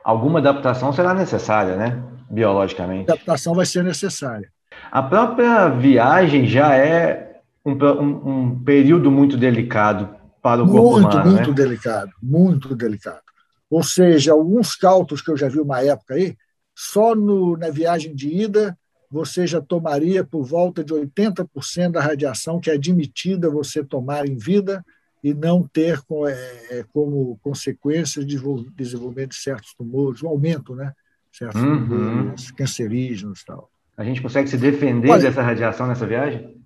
alguma 0.04 0.38
adaptação 0.38 0.92
será 0.92 1.12
necessária, 1.12 1.76
né? 1.76 2.02
A 2.28 2.32
Biologicamente. 2.32 3.10
adaptação 3.10 3.54
vai 3.54 3.66
ser 3.66 3.82
necessária. 3.82 4.49
A 4.90 5.02
própria 5.02 5.68
viagem 5.68 6.46
já 6.46 6.75
é 6.76 7.40
um, 7.64 7.72
um- 7.72 8.28
um 8.50 8.64
período 8.64 9.10
muito 9.10 9.37
delicado 9.37 10.08
para 10.40 10.62
o 10.62 10.66
corpo 10.66 10.92
muito, 10.92 11.08
humano, 11.16 11.30
muito 11.32 11.49
né? 11.50 11.54
delicado, 11.54 12.10
muito 12.22 12.75
delicado. 12.75 13.20
Ou 13.68 13.82
seja, 13.82 14.32
alguns 14.32 14.75
cálculos 14.75 15.20
que 15.22 15.30
eu 15.30 15.37
já 15.37 15.49
vi 15.49 15.60
uma 15.60 15.82
época 15.82 16.14
aí, 16.14 16.37
só 16.75 17.14
no, 17.14 17.56
na 17.56 17.68
viagem 17.70 18.14
de 18.14 18.28
ida 18.28 18.76
você 19.10 19.44
já 19.46 19.60
tomaria 19.60 20.22
por 20.25 20.44
volta 20.44 20.84
de 20.84 20.94
80% 20.94 21.90
da 21.92 22.00
radiação 22.00 22.60
que 22.60 22.70
é 22.70 22.75
admitida 22.75 23.50
você 23.50 23.84
tomar 23.84 24.25
em 24.26 24.37
vida 24.37 24.84
e 25.22 25.34
não 25.34 25.62
ter 25.66 26.00
é, 26.28 26.78
é, 26.78 26.84
como 26.92 27.38
consequência 27.42 28.20
de 28.24 28.34
desenvol- 28.34 28.66
desenvolvimento 28.74 29.30
de 29.30 29.36
certos 29.36 29.74
tumores, 29.74 30.22
o 30.22 30.28
aumento, 30.28 30.74
né? 30.74 30.92
Certos 31.32 31.60
Uhum. 31.62 31.88
tumores 31.88 32.50
cancerígenos 32.50 33.40
e 33.40 33.44
tal. 33.44 33.70
A 33.96 34.02
gente 34.04 34.22
consegue 34.22 34.48
se 34.48 34.56
defender 34.56 35.10
Olha- 35.10 35.22
dessa 35.22 35.42
radiação 35.42 35.86
nessa 35.86 36.06
viagem? 36.06 36.58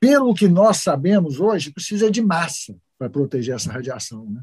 pelo 0.00 0.32
que 0.32 0.48
nós 0.48 0.78
sabemos 0.78 1.38
hoje, 1.40 1.70
precisa 1.70 2.10
de 2.10 2.22
massa 2.22 2.74
para 2.98 3.10
proteger 3.10 3.54
essa 3.54 3.70
radiação. 3.70 4.24
Né? 4.30 4.40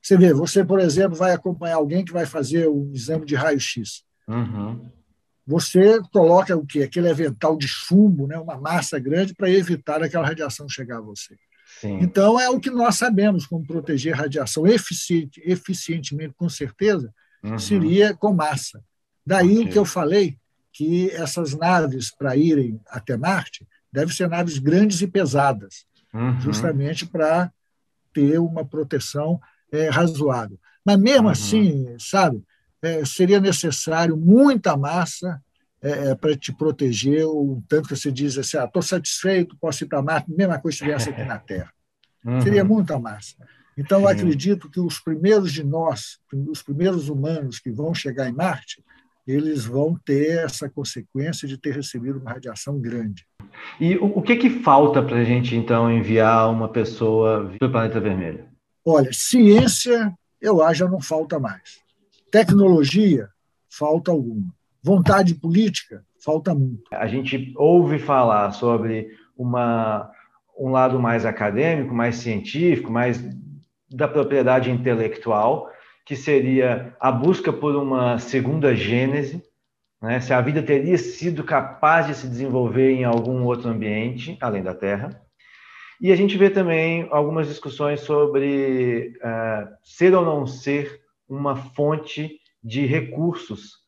Você 0.00 0.16
vê, 0.16 0.32
você, 0.32 0.64
por 0.64 0.78
exemplo, 0.78 1.16
vai 1.16 1.32
acompanhar 1.32 1.74
alguém 1.76 2.04
que 2.04 2.12
vai 2.12 2.24
fazer 2.24 2.68
um 2.68 2.92
exame 2.94 3.26
de 3.26 3.34
raio-x. 3.34 4.04
Uhum. 4.28 4.88
Você 5.44 6.00
coloca 6.12 6.56
o 6.56 6.64
quê? 6.64 6.82
Aquele 6.84 7.10
avental 7.10 7.56
de 7.56 7.66
chumbo, 7.66 8.28
né? 8.28 8.38
uma 8.38 8.56
massa 8.56 9.00
grande, 9.00 9.34
para 9.34 9.50
evitar 9.50 10.00
aquela 10.00 10.24
radiação 10.24 10.68
chegar 10.68 10.98
a 10.98 11.02
você. 11.02 11.34
Sim. 11.80 11.98
Então, 12.00 12.38
é 12.40 12.48
o 12.50 12.58
que 12.60 12.70
nós 12.70 12.96
sabemos 12.96 13.46
como 13.46 13.66
proteger 13.66 14.14
radiação 14.14 14.66
eficiente, 14.66 15.40
eficientemente, 15.44 16.34
com 16.36 16.48
certeza, 16.48 17.12
Uhum. 17.42 17.58
seria 17.58 18.14
com 18.14 18.34
massa. 18.34 18.82
Daí 19.24 19.58
Ok. 19.58 19.64
o 19.64 19.70
que 19.70 19.78
eu 19.78 19.84
falei, 19.84 20.36
que 20.72 21.10
essas 21.10 21.54
naves, 21.56 22.10
para 22.14 22.36
irem 22.36 22.80
até 22.88 23.16
Marte, 23.16 23.66
devem 23.92 24.14
ser 24.14 24.28
naves 24.28 24.58
grandes 24.58 25.00
e 25.00 25.06
pesadas 25.06 25.84
Uhum. 26.12 26.38
justamente 26.40 27.06
para 27.06 27.50
ter 28.12 28.38
uma 28.38 28.64
proteção 28.64 29.40
é, 29.72 29.88
razoável. 29.88 30.58
Mas 30.84 30.98
mesmo 30.98 31.26
Uhum. 31.26 31.32
assim, 31.32 31.96
sabe, 31.98 32.42
é, 32.82 33.04
seria 33.04 33.38
necessário 33.40 34.16
muita 34.16 34.76
massa 34.76 35.40
é, 35.82 36.14
para 36.14 36.36
te 36.36 36.52
proteger, 36.52 37.26
o 37.26 37.62
tanto 37.68 37.88
que 37.88 37.96
você 37.96 38.12
diz 38.12 38.36
assim, 38.36 38.58
estou 38.58 38.82
satisfeito, 38.82 39.56
posso 39.58 39.84
ir 39.84 39.86
para 39.86 40.02
Marte, 40.02 40.30
mesma 40.30 40.58
coisa 40.58 40.78
se 40.78 40.84
estivesse 40.84 41.10
aqui 41.10 41.24
na 41.24 41.38
Terra. 41.40 41.72
Uhum. 42.24 42.40
Seria 42.40 42.64
muita 42.64 42.98
massa. 42.98 43.34
Então, 43.76 44.02
eu 44.02 44.08
acredito 44.08 44.68
que 44.68 44.78
os 44.78 45.00
primeiros 45.00 45.52
de 45.52 45.64
nós, 45.64 46.18
os 46.48 46.62
primeiros 46.62 47.08
humanos 47.08 47.58
que 47.58 47.70
vão 47.70 47.94
chegar 47.94 48.28
em 48.28 48.32
Marte, 48.32 48.84
eles 49.26 49.64
vão 49.64 49.98
ter 50.04 50.44
essa 50.44 50.68
consequência 50.68 51.48
de 51.48 51.56
ter 51.56 51.74
recebido 51.74 52.18
uma 52.18 52.32
radiação 52.32 52.78
grande. 52.78 53.24
E 53.80 53.96
o, 53.96 54.20
que, 54.20 54.36
que 54.36 54.50
falta 54.50 55.02
para 55.02 55.18
a 55.18 55.24
gente, 55.24 55.56
então, 55.56 55.90
enviar 55.90 56.50
uma 56.50 56.68
pessoa 56.68 57.50
para 57.58 57.68
o 57.68 57.72
planeta 57.72 58.00
vermelho? 58.00 58.44
Olha, 58.84 59.10
ciência, 59.12 60.12
eu 60.40 60.62
acho, 60.62 60.80
já 60.80 60.88
não 60.88 61.00
falta 61.00 61.38
mais. 61.38 61.80
Tecnologia, 62.30 63.28
falta 63.68 64.10
alguma. 64.10 64.52
Vontade 64.82 65.34
política, 65.34 66.02
falta 66.24 66.54
muito. 66.54 66.84
A 66.90 67.06
gente 67.06 67.52
ouve 67.56 67.98
falar 67.98 68.50
sobre 68.52 69.08
uma, 69.36 70.10
um 70.58 70.70
lado 70.70 70.98
mais 70.98 71.26
acadêmico, 71.26 71.94
mais 71.94 72.16
científico, 72.16 72.90
mais 72.90 73.22
da 73.90 74.08
propriedade 74.08 74.70
intelectual, 74.70 75.70
que 76.06 76.16
seria 76.16 76.96
a 76.98 77.12
busca 77.12 77.52
por 77.52 77.76
uma 77.76 78.18
segunda 78.18 78.74
gênese, 78.74 79.42
né? 80.00 80.18
se 80.20 80.32
a 80.32 80.40
vida 80.40 80.62
teria 80.62 80.96
sido 80.96 81.44
capaz 81.44 82.06
de 82.06 82.14
se 82.14 82.26
desenvolver 82.26 82.90
em 82.92 83.04
algum 83.04 83.44
outro 83.44 83.68
ambiente 83.68 84.38
além 84.40 84.62
da 84.62 84.74
Terra. 84.74 85.20
E 86.00 86.10
a 86.10 86.16
gente 86.16 86.38
vê 86.38 86.48
também 86.48 87.06
algumas 87.10 87.46
discussões 87.46 88.00
sobre 88.00 89.12
uh, 89.18 89.68
ser 89.84 90.14
ou 90.14 90.24
não 90.24 90.46
ser 90.46 91.02
uma 91.28 91.54
fonte 91.54 92.40
de 92.64 92.86
recursos 92.86 93.80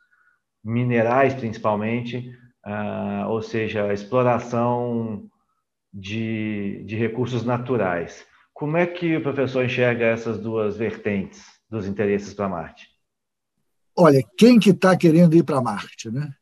minerais, 0.64 1.34
principalmente, 1.34 2.36
uh, 2.66 3.28
ou 3.28 3.42
seja, 3.42 3.84
a 3.84 3.92
exploração 3.92 5.28
de, 5.92 6.82
de 6.84 6.96
recursos 6.96 7.44
naturais. 7.44 8.24
Como 8.52 8.76
é 8.76 8.86
que 8.86 9.16
o 9.16 9.22
professor 9.22 9.64
enxerga 9.64 10.06
essas 10.06 10.38
duas 10.38 10.76
vertentes 10.76 11.44
dos 11.68 11.86
interesses 11.86 12.32
para 12.32 12.48
Marte? 12.48 12.88
Olha, 13.96 14.22
quem 14.38 14.58
que 14.58 14.70
está 14.70 14.96
querendo 14.96 15.36
ir 15.36 15.42
para 15.42 15.60
Marte, 15.60 16.10
né? 16.10 16.32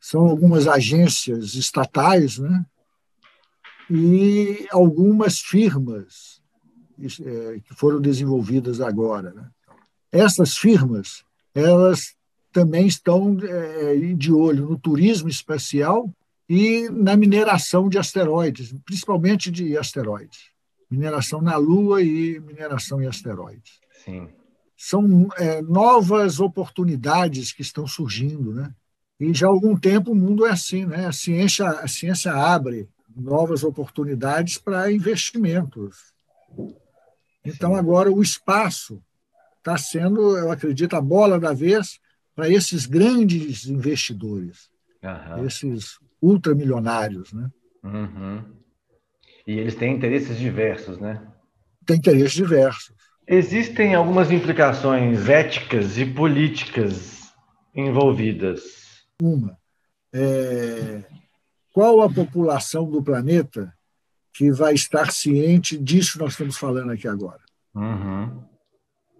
São 0.00 0.22
algumas 0.22 0.66
agências 0.66 1.54
estatais, 1.54 2.38
né? 2.38 2.64
E 3.88 4.66
algumas 4.70 5.38
firmas 5.38 6.42
é, 6.98 7.60
que 7.60 7.74
foram 7.74 8.00
desenvolvidas 8.00 8.80
agora. 8.80 9.32
Né? 9.32 9.50
Essas 10.10 10.56
firmas, 10.56 11.24
elas 11.54 12.16
também 12.52 12.86
estão 12.86 13.36
é, 13.42 13.96
de 14.14 14.32
olho 14.32 14.68
no 14.68 14.78
turismo 14.78 15.28
espacial 15.28 16.12
e 16.48 16.88
na 16.90 17.16
mineração 17.16 17.88
de 17.88 17.98
asteroides, 17.98 18.74
principalmente 18.84 19.50
de 19.50 19.76
asteroides. 19.76 20.50
Mineração 20.90 21.40
na 21.40 21.56
Lua 21.56 22.02
e 22.02 22.38
mineração 22.40 23.00
em 23.00 23.06
asteroides. 23.06 23.80
Sim. 24.04 24.28
São 24.76 25.28
é, 25.38 25.62
novas 25.62 26.40
oportunidades 26.40 27.52
que 27.52 27.62
estão 27.62 27.86
surgindo, 27.86 28.52
né? 28.52 28.74
E 29.18 29.32
já 29.32 29.46
há 29.46 29.50
algum 29.50 29.76
tempo 29.76 30.10
o 30.10 30.14
mundo 30.14 30.44
é 30.44 30.50
assim, 30.50 30.84
né? 30.84 31.06
A 31.06 31.12
ciência, 31.12 31.66
a 31.66 31.88
ciência 31.88 32.32
abre 32.32 32.88
novas 33.16 33.62
oportunidades 33.62 34.58
para 34.58 34.92
investimentos. 34.92 36.12
Então, 37.44 37.74
agora 37.74 38.10
o 38.10 38.22
espaço 38.22 39.02
está 39.58 39.76
sendo, 39.76 40.36
eu 40.36 40.50
acredito, 40.50 40.94
a 40.94 41.00
bola 41.00 41.38
da 41.38 41.52
vez 41.52 42.00
para 42.34 42.48
esses 42.48 42.86
grandes 42.86 43.66
investidores, 43.66 44.70
uhum. 45.02 45.44
esses 45.44 45.98
ultramilionários. 46.20 47.32
Né? 47.32 47.50
Uhum. 47.84 48.44
E 49.46 49.58
eles 49.58 49.74
têm 49.74 49.94
interesses 49.94 50.38
diversos, 50.38 50.98
né? 50.98 51.26
Tem 51.84 51.96
interesses 51.96 52.32
diversos. 52.32 52.94
Existem 53.26 53.94
algumas 53.94 54.30
implicações 54.30 55.28
éticas 55.28 55.98
e 55.98 56.06
políticas 56.06 57.32
envolvidas. 57.74 59.04
Uma, 59.20 59.56
é, 60.12 61.02
qual 61.72 62.02
a 62.02 62.12
população 62.12 62.88
do 62.88 63.02
planeta 63.02 63.72
que 64.34 64.50
vai 64.50 64.74
estar 64.74 65.10
ciente 65.10 65.76
disso 65.78 66.14
que 66.14 66.18
nós 66.18 66.32
estamos 66.32 66.56
falando 66.56 66.92
aqui 66.92 67.08
agora? 67.08 67.40
Uhum. 67.74 68.44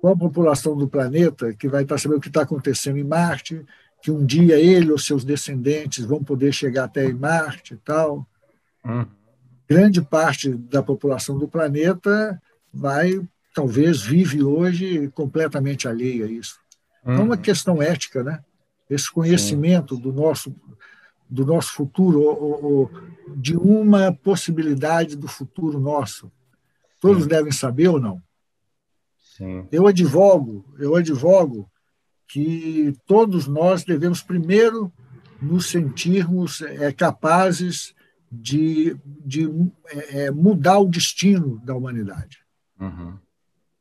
Qual 0.03 0.15
a 0.15 0.19
população 0.19 0.77
do 0.77 0.89
planeta 0.89 1.55
que 1.55 1.69
vai 1.69 1.85
estar 1.85 1.97
sabendo 1.97 2.19
o 2.19 2.21
que 2.21 2.27
está 2.27 2.43
acontecendo 2.43 2.99
em 2.99 3.05
Marte, 3.05 3.65
que 4.03 4.11
um 4.11 4.27
dia 4.27 4.59
ele 4.59 4.91
ou 4.91 4.99
seus 4.99 5.23
descendentes 5.23 6.05
vão 6.05 6.25
poder 6.25 6.53
chegar 6.53 6.87
até 6.87 7.09
em 7.09 7.13
Marte 7.13 7.75
e 7.75 7.77
tal. 7.77 8.27
Hum. 8.85 9.07
Grande 9.69 10.03
parte 10.03 10.53
da 10.53 10.83
população 10.83 11.39
do 11.39 11.47
planeta 11.47 12.43
vai, 12.75 13.21
talvez, 13.55 14.03
vive 14.03 14.43
hoje 14.43 15.09
completamente 15.15 15.87
alheia 15.87 16.27
a 16.27 16.29
isso. 16.29 16.59
Hum. 17.07 17.13
É 17.13 17.21
uma 17.21 17.37
uhum. 17.37 17.41
questão 17.41 17.81
ética, 17.81 18.25
né? 18.25 18.43
Esse 18.91 19.09
conhecimento 19.09 19.97
do 19.97 20.13
nosso 20.13 20.53
do 21.31 21.47
nosso 21.47 21.73
futuro, 21.75 22.21
ou, 22.23 22.65
ou, 22.65 22.91
de 23.37 23.57
uma 23.57 24.13
possibilidade 24.13 25.17
do 25.17 25.29
futuro 25.29 25.79
nosso. 25.79 26.31
Todos 27.01 27.23
Sim. 27.23 27.29
devem 27.29 27.53
saber 27.53 27.89
ou 27.89 28.01
não? 28.01 28.21
Sim. 29.43 29.67
Eu 29.73 29.89
advogo, 29.89 30.65
eu 30.79 30.95
advogo 30.95 31.69
que 32.29 32.95
todos 33.07 33.49
nós 33.49 33.83
devemos 33.83 34.23
primeiro 34.23 34.93
nos 35.41 35.69
sentirmos 35.69 36.63
é, 36.63 36.93
capazes 36.93 37.93
de, 38.31 38.97
de 39.05 39.51
é, 39.91 40.31
mudar 40.31 40.79
o 40.79 40.89
destino 40.89 41.61
da 41.65 41.75
humanidade. 41.75 42.39
Uhum. 42.81 43.19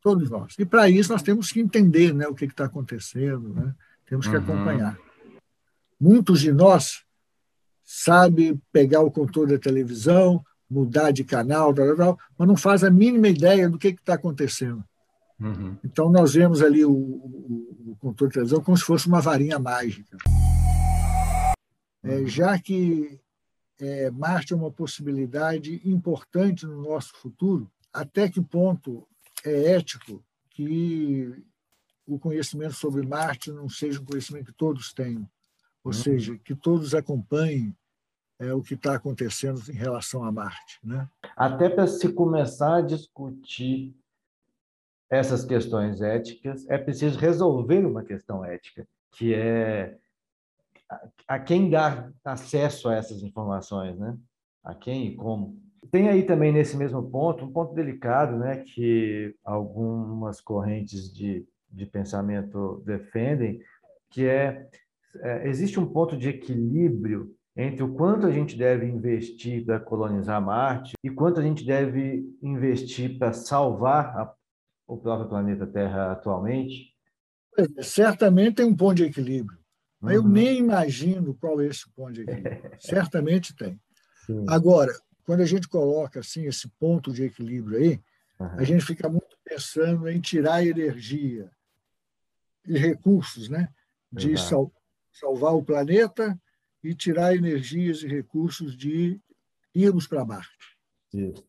Todos 0.02 0.32
nós. 0.32 0.56
E 0.58 0.66
para 0.66 0.90
isso 0.90 1.12
nós 1.12 1.22
temos 1.22 1.52
que 1.52 1.60
entender 1.60 2.12
né, 2.12 2.28
o 2.28 2.34
que 2.34 2.46
está 2.46 2.66
acontecendo, 2.66 3.54
né? 3.54 3.76
temos 4.08 4.28
que 4.28 4.36
uhum. 4.36 4.42
acompanhar. 4.42 4.98
Muitos 6.00 6.42
de 6.42 6.52
nós 6.52 7.04
sabem 7.84 8.60
pegar 8.72 9.02
o 9.02 9.12
controle 9.12 9.52
da 9.52 9.60
televisão, 9.60 10.44
mudar 10.68 11.12
de 11.12 11.24
canal, 11.24 11.72
tal, 11.72 11.96
tal, 11.96 12.20
mas 12.36 12.48
não 12.48 12.58
faz 12.58 12.84
a 12.84 12.90
mínima 12.90 13.28
ideia 13.28 13.70
do 13.70 13.78
que 13.78 13.90
está 13.90 14.16
acontecendo. 14.16 14.84
Uhum. 15.42 15.76
Então, 15.84 16.12
nós 16.12 16.36
vemos 16.36 16.62
ali 16.62 16.86
o, 16.86 16.92
o, 16.92 17.92
o, 17.92 17.96
controle 18.00 18.30
de 18.30 18.36
televisão 18.36 18.62
como 18.62 18.78
se 18.78 18.84
fosse 18.84 19.08
uma 19.08 19.20
varinha 19.20 19.58
mágica. 19.58 20.18
É, 22.04 22.18
uhum. 22.18 22.28
já 22.28 22.58
que 22.60 23.20
é, 23.80 24.12
Marte 24.12 24.54
é 24.54 24.56
uma 24.56 24.72
possibilidade 24.72 25.82
importante 25.84 26.66
no 26.66 26.84
nosso 26.84 27.16
futuro, 27.16 27.70
até 27.92 28.30
que 28.30 28.40
ponto 28.40 29.08
é 29.44 29.74
ético 29.74 30.24
que 30.52 31.44
o 32.06 32.20
conhecimento 32.20 32.74
sobre 32.74 33.06
Marte 33.06 33.52
não 33.52 33.68
seja 33.68 34.00
um 34.00 34.06
conhecimento 34.06 34.46
que 34.46 34.58
todos 34.58 34.94
tenham, 34.94 35.28
ou 35.84 35.92
uhum. 35.92 35.94
seja, 35.94 36.38
que 36.38 36.54
todos 36.54 36.94
acompanhem 36.94 37.76
é, 38.38 38.54
o 38.54 38.62
que 38.62 38.76
está 38.76 38.96
acontecendo 38.96 39.60
em 39.70 39.76
relação 39.76 40.24
a 40.24 40.32
Marte. 40.32 40.80
Né? 40.84 41.08
Até 41.36 41.70
para 41.70 41.88
se 41.88 42.12
começar 42.14 42.78
a 42.78 42.82
discutir 42.82 43.96
essas 45.12 45.44
questões 45.44 46.02
éticas, 46.02 46.66
é 46.70 46.78
preciso 46.78 47.20
resolver 47.20 47.86
uma 47.86 48.02
questão 48.02 48.46
ética, 48.46 48.88
que 49.12 49.34
é 49.34 49.98
a 51.28 51.38
quem 51.38 51.70
dar 51.70 52.12
acesso 52.24 52.88
a 52.88 52.96
essas 52.96 53.22
informações, 53.22 54.00
né? 54.00 54.18
A 54.64 54.74
quem 54.74 55.08
e 55.08 55.16
como. 55.16 55.60
Tem 55.92 56.08
aí 56.08 56.24
também 56.24 56.54
nesse 56.54 56.78
mesmo 56.78 57.04
ponto 57.04 57.44
um 57.44 57.52
ponto 57.52 57.74
delicado, 57.74 58.38
né, 58.38 58.58
que 58.58 59.36
algumas 59.44 60.40
correntes 60.40 61.14
de, 61.14 61.46
de 61.70 61.86
pensamento 61.86 62.82
defendem, 62.86 63.60
que 64.10 64.26
é, 64.26 64.70
é 65.18 65.48
existe 65.48 65.80
um 65.80 65.86
ponto 65.86 66.16
de 66.16 66.30
equilíbrio 66.30 67.36
entre 67.58 67.84
o 67.84 67.94
quanto 67.94 68.28
a 68.28 68.32
gente 68.32 68.58
deve 68.58 68.86
investir 68.86 69.66
para 69.66 69.80
colonizar 69.80 70.42
Marte 70.42 70.94
e 71.04 71.10
quanto 71.10 71.40
a 71.40 71.44
gente 71.44 71.66
deve 71.66 72.24
investir 72.42 73.18
para 73.18 73.34
salvar 73.34 74.18
a 74.18 74.34
o 74.94 74.98
próprio 74.98 75.30
planeta 75.30 75.66
Terra 75.66 76.12
atualmente? 76.12 76.94
Certamente 77.82 78.56
tem 78.56 78.66
um 78.66 78.76
ponto 78.76 78.96
de 78.96 79.06
equilíbrio. 79.06 79.58
Uhum. 80.02 80.12
Eu 80.12 80.24
nem 80.24 80.58
imagino 80.58 81.34
qual 81.36 81.62
é 81.62 81.68
esse 81.68 81.90
ponto 81.92 82.12
de 82.12 82.22
equilíbrio. 82.24 82.72
Certamente 82.78 83.56
tem. 83.56 83.80
Sim. 84.26 84.44
Agora, 84.50 84.92
quando 85.24 85.42
a 85.42 85.46
gente 85.46 85.70
coloca 85.70 86.20
assim 86.20 86.46
esse 86.46 86.68
ponto 86.78 87.14
de 87.14 87.24
equilíbrio 87.24 87.78
aí, 87.78 88.02
uhum. 88.38 88.60
a 88.60 88.64
gente 88.66 88.84
fica 88.84 89.08
muito 89.08 89.38
pensando 89.46 90.10
em 90.10 90.20
tirar 90.20 90.66
energia 90.66 91.50
e 92.68 92.78
recursos, 92.78 93.48
né, 93.48 93.70
de 94.12 94.38
sal, 94.38 94.72
salvar 95.10 95.54
o 95.56 95.64
planeta 95.64 96.38
e 96.84 96.94
tirar 96.94 97.34
energias 97.34 98.04
e 98.04 98.08
recursos 98.08 98.76
de 98.76 99.22
irmos 99.74 100.06
para 100.06 100.26
Marte. 100.26 100.78
Isso. 101.14 101.48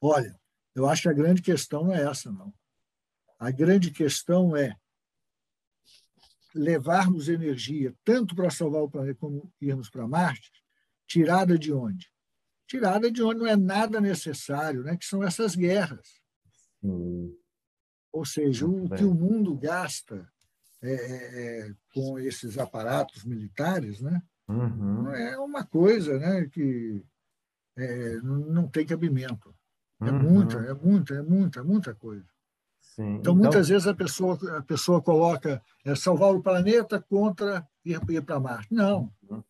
Olha, 0.00 0.38
eu 0.74 0.88
acho 0.88 1.02
que 1.02 1.08
a 1.08 1.12
grande 1.12 1.42
questão 1.42 1.84
não 1.84 1.94
é 1.94 2.02
essa, 2.02 2.30
não. 2.30 2.52
A 3.38 3.50
grande 3.50 3.90
questão 3.90 4.56
é 4.56 4.76
levarmos 6.54 7.28
energia 7.28 7.94
tanto 8.04 8.34
para 8.34 8.50
salvar 8.50 8.82
o 8.82 8.90
planeta 8.90 9.18
como 9.18 9.52
irmos 9.60 9.90
para 9.90 10.06
Marte, 10.06 10.50
tirada 11.06 11.58
de 11.58 11.72
onde? 11.72 12.14
tirada 12.66 13.10
de 13.10 13.22
onde 13.22 13.40
não 13.40 13.46
é 13.46 13.56
nada 13.56 14.00
necessário, 14.00 14.82
né? 14.82 14.96
que 14.96 15.04
são 15.04 15.22
essas 15.22 15.54
guerras. 15.54 16.20
Ou 18.12 18.24
seja, 18.24 18.66
o 18.66 18.88
que 18.90 19.04
o 19.04 19.14
mundo 19.14 19.56
gasta 19.56 20.28
é, 20.82 20.92
é, 20.92 21.68
é, 21.68 21.74
com 21.92 22.18
esses 22.18 22.58
aparatos 22.58 23.24
militares 23.24 24.00
né? 24.00 24.22
Uhum. 24.46 25.08
é 25.14 25.38
uma 25.38 25.64
coisa 25.64 26.18
né? 26.18 26.46
que 26.46 27.02
é, 27.76 28.16
não 28.16 28.68
tem 28.68 28.86
cabimento. 28.86 29.54
É 30.08 30.12
uhum. 30.12 30.18
muita, 30.18 30.58
é 30.58 30.74
muita, 30.74 31.14
é 31.14 31.22
muita, 31.22 31.64
muita 31.64 31.94
coisa. 31.94 32.26
Sim. 32.80 33.02
Então, 33.02 33.18
então, 33.18 33.34
muitas 33.34 33.68
vezes 33.68 33.86
a 33.88 33.94
pessoa, 33.94 34.38
a 34.58 34.62
pessoa 34.62 35.02
coloca 35.02 35.60
é, 35.84 35.94
salvar 35.94 36.32
o 36.32 36.42
planeta 36.42 37.00
contra 37.00 37.66
ir, 37.84 38.00
ir 38.08 38.22
para 38.22 38.38
Marte. 38.38 38.72
Não. 38.72 39.12
Uhum. 39.28 39.42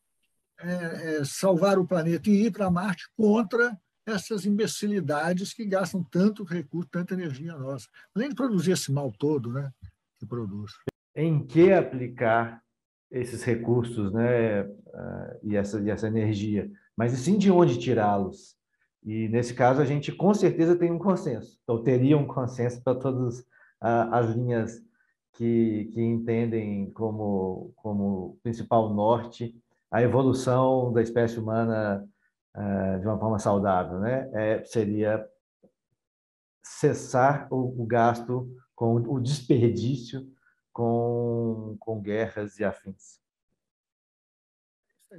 É, 0.58 1.16
é, 1.18 1.24
salvar 1.24 1.78
o 1.78 1.86
planeta 1.86 2.30
e 2.30 2.46
ir 2.46 2.52
para 2.52 2.70
Marte 2.70 3.04
contra 3.16 3.78
essas 4.06 4.44
imbecilidades 4.46 5.52
que 5.52 5.64
gastam 5.64 6.02
tanto 6.04 6.44
recurso, 6.44 6.88
tanta 6.90 7.14
energia 7.14 7.56
nossa. 7.56 7.88
Além 8.14 8.28
de 8.28 8.34
produzir 8.34 8.72
esse 8.72 8.92
mal 8.92 9.12
todo 9.12 9.52
né, 9.52 9.72
que 10.18 10.26
produz. 10.26 10.72
Em 11.14 11.44
que 11.44 11.72
aplicar 11.72 12.62
esses 13.10 13.42
recursos 13.42 14.12
né, 14.12 14.62
uh, 14.62 15.38
e, 15.42 15.56
essa, 15.56 15.80
e 15.80 15.90
essa 15.90 16.06
energia? 16.06 16.70
Mas 16.96 17.12
sim 17.12 17.38
de 17.38 17.50
onde 17.50 17.78
tirá-los? 17.78 18.56
E, 19.04 19.28
nesse 19.28 19.54
caso, 19.54 19.82
a 19.82 19.84
gente 19.84 20.10
com 20.12 20.32
certeza 20.32 20.76
tem 20.76 20.90
um 20.90 20.98
consenso. 20.98 21.58
Então, 21.62 21.82
teria 21.82 22.16
um 22.16 22.26
consenso 22.26 22.82
para 22.82 22.98
todas 22.98 23.46
as 23.80 24.30
linhas 24.30 24.82
que, 25.34 25.90
que 25.92 26.00
entendem 26.00 26.90
como, 26.92 27.72
como 27.76 28.38
principal 28.42 28.92
norte 28.94 29.54
a 29.90 30.02
evolução 30.02 30.92
da 30.92 31.02
espécie 31.02 31.38
humana 31.38 32.04
uh, 32.56 33.00
de 33.00 33.06
uma 33.06 33.18
forma 33.18 33.38
saudável. 33.38 34.00
Né? 34.00 34.30
É, 34.32 34.64
seria 34.64 35.28
cessar 36.62 37.46
o, 37.50 37.82
o, 37.82 37.86
gasto 37.86 38.48
com 38.74 38.94
o 38.94 39.20
desperdício 39.20 40.26
com, 40.72 41.76
com 41.78 42.00
guerras 42.00 42.58
e 42.58 42.64
afins. 42.64 43.20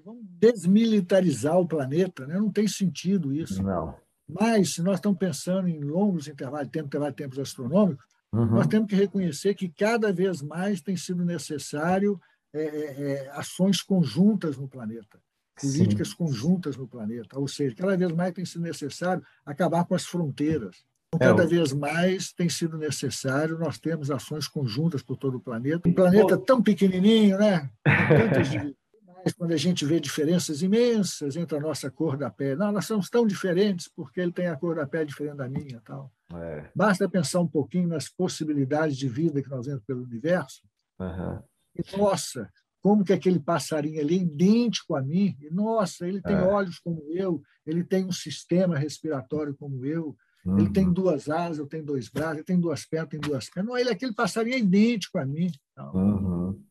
Vamos 0.03 0.23
desmilitarizar 0.27 1.57
o 1.57 1.67
planeta, 1.67 2.25
né? 2.25 2.37
não 2.37 2.51
tem 2.51 2.67
sentido 2.67 3.33
isso. 3.33 3.61
Não. 3.63 3.95
Mas, 4.27 4.73
se 4.73 4.81
nós 4.81 4.95
estamos 4.95 5.19
pensando 5.19 5.67
em 5.67 5.79
longos 5.83 6.27
intervalos 6.27 6.67
de 6.67 6.71
tempo, 6.71 6.87
intervalos 6.87 7.15
de 7.15 7.23
tempos 7.23 7.39
astronômicos, 7.39 8.05
uhum. 8.31 8.45
nós 8.45 8.67
temos 8.67 8.89
que 8.89 8.95
reconhecer 8.95 9.53
que 9.53 9.69
cada 9.69 10.11
vez 10.11 10.41
mais 10.41 10.81
tem 10.81 10.97
sido 10.97 11.23
necessário 11.23 12.19
é, 12.53 12.63
é, 12.63 13.01
é 13.01 13.29
ações 13.31 13.81
conjuntas 13.81 14.57
no 14.57 14.67
planeta, 14.67 15.19
políticas 15.61 16.09
Sim. 16.09 16.15
conjuntas 16.15 16.75
no 16.75 16.87
planeta. 16.87 17.39
Ou 17.39 17.47
seja, 17.47 17.75
cada 17.75 17.95
vez 17.95 18.11
mais 18.11 18.33
tem 18.33 18.45
sido 18.45 18.63
necessário 18.63 19.23
acabar 19.45 19.85
com 19.85 19.93
as 19.93 20.05
fronteiras. 20.05 20.83
Então, 21.13 21.19
cada 21.19 21.43
é, 21.43 21.47
vez 21.47 21.71
mais 21.71 22.33
tem 22.33 22.49
sido 22.49 22.77
necessário 22.77 23.59
nós 23.59 23.77
termos 23.77 24.09
ações 24.09 24.47
conjuntas 24.47 25.03
por 25.03 25.17
todo 25.17 25.37
o 25.37 25.39
planeta. 25.39 25.87
Um 25.87 25.93
planeta 25.93 26.37
tão 26.37 26.61
pequenininho, 26.61 27.37
né? 27.37 27.69
Tantas 27.83 28.49
quando 29.33 29.51
a 29.51 29.57
gente 29.57 29.85
vê 29.85 29.99
diferenças 29.99 30.61
imensas 30.61 31.35
entre 31.35 31.57
a 31.57 31.59
nossa 31.59 31.89
cor 31.89 32.17
da 32.17 32.29
pele. 32.29 32.55
Não, 32.55 32.71
nós 32.71 32.85
somos 32.85 33.09
tão 33.09 33.25
diferentes 33.25 33.87
porque 33.87 34.21
ele 34.21 34.31
tem 34.31 34.47
a 34.47 34.55
cor 34.55 34.75
da 34.75 34.85
pele 34.85 35.05
diferente 35.05 35.37
da 35.37 35.49
minha. 35.49 35.81
Tal. 35.81 36.11
É. 36.33 36.69
Basta 36.75 37.09
pensar 37.09 37.39
um 37.39 37.47
pouquinho 37.47 37.87
nas 37.87 38.09
possibilidades 38.09 38.97
de 38.97 39.07
vida 39.07 39.41
que 39.41 39.49
nós 39.49 39.65
vemos 39.65 39.83
pelo 39.83 40.03
universo. 40.03 40.61
Uhum. 40.99 41.41
E, 41.75 41.97
nossa, 41.97 42.49
como 42.81 43.03
que 43.03 43.13
aquele 43.13 43.39
passarinho 43.39 43.99
ali 43.99 44.19
é 44.19 44.21
idêntico 44.21 44.95
a 44.95 45.01
mim? 45.01 45.35
E, 45.41 45.49
nossa, 45.49 46.07
ele 46.07 46.21
tem 46.21 46.35
é. 46.35 46.43
olhos 46.43 46.79
como 46.79 47.03
eu, 47.09 47.41
ele 47.65 47.83
tem 47.83 48.05
um 48.05 48.11
sistema 48.11 48.77
respiratório 48.77 49.55
como 49.55 49.83
eu, 49.85 50.15
uhum. 50.45 50.59
ele 50.59 50.69
tem 50.71 50.85
uhum. 50.85 50.93
duas 50.93 51.27
asas, 51.29 51.57
eu 51.57 51.65
tenho 51.65 51.83
dois 51.83 52.09
braços, 52.09 52.35
ele 52.35 52.45
tem 52.45 52.59
duas 52.59 52.85
pernas, 52.85 53.09
tem 53.09 53.19
duas 53.19 53.49
pernas. 53.49 53.69
Não, 53.69 53.77
ele, 53.77 53.89
aquele 53.89 54.13
passarinho 54.13 54.55
é 54.55 54.59
idêntico 54.59 55.17
a 55.17 55.25
mim. 55.25 55.49
Uhum. 55.93 56.63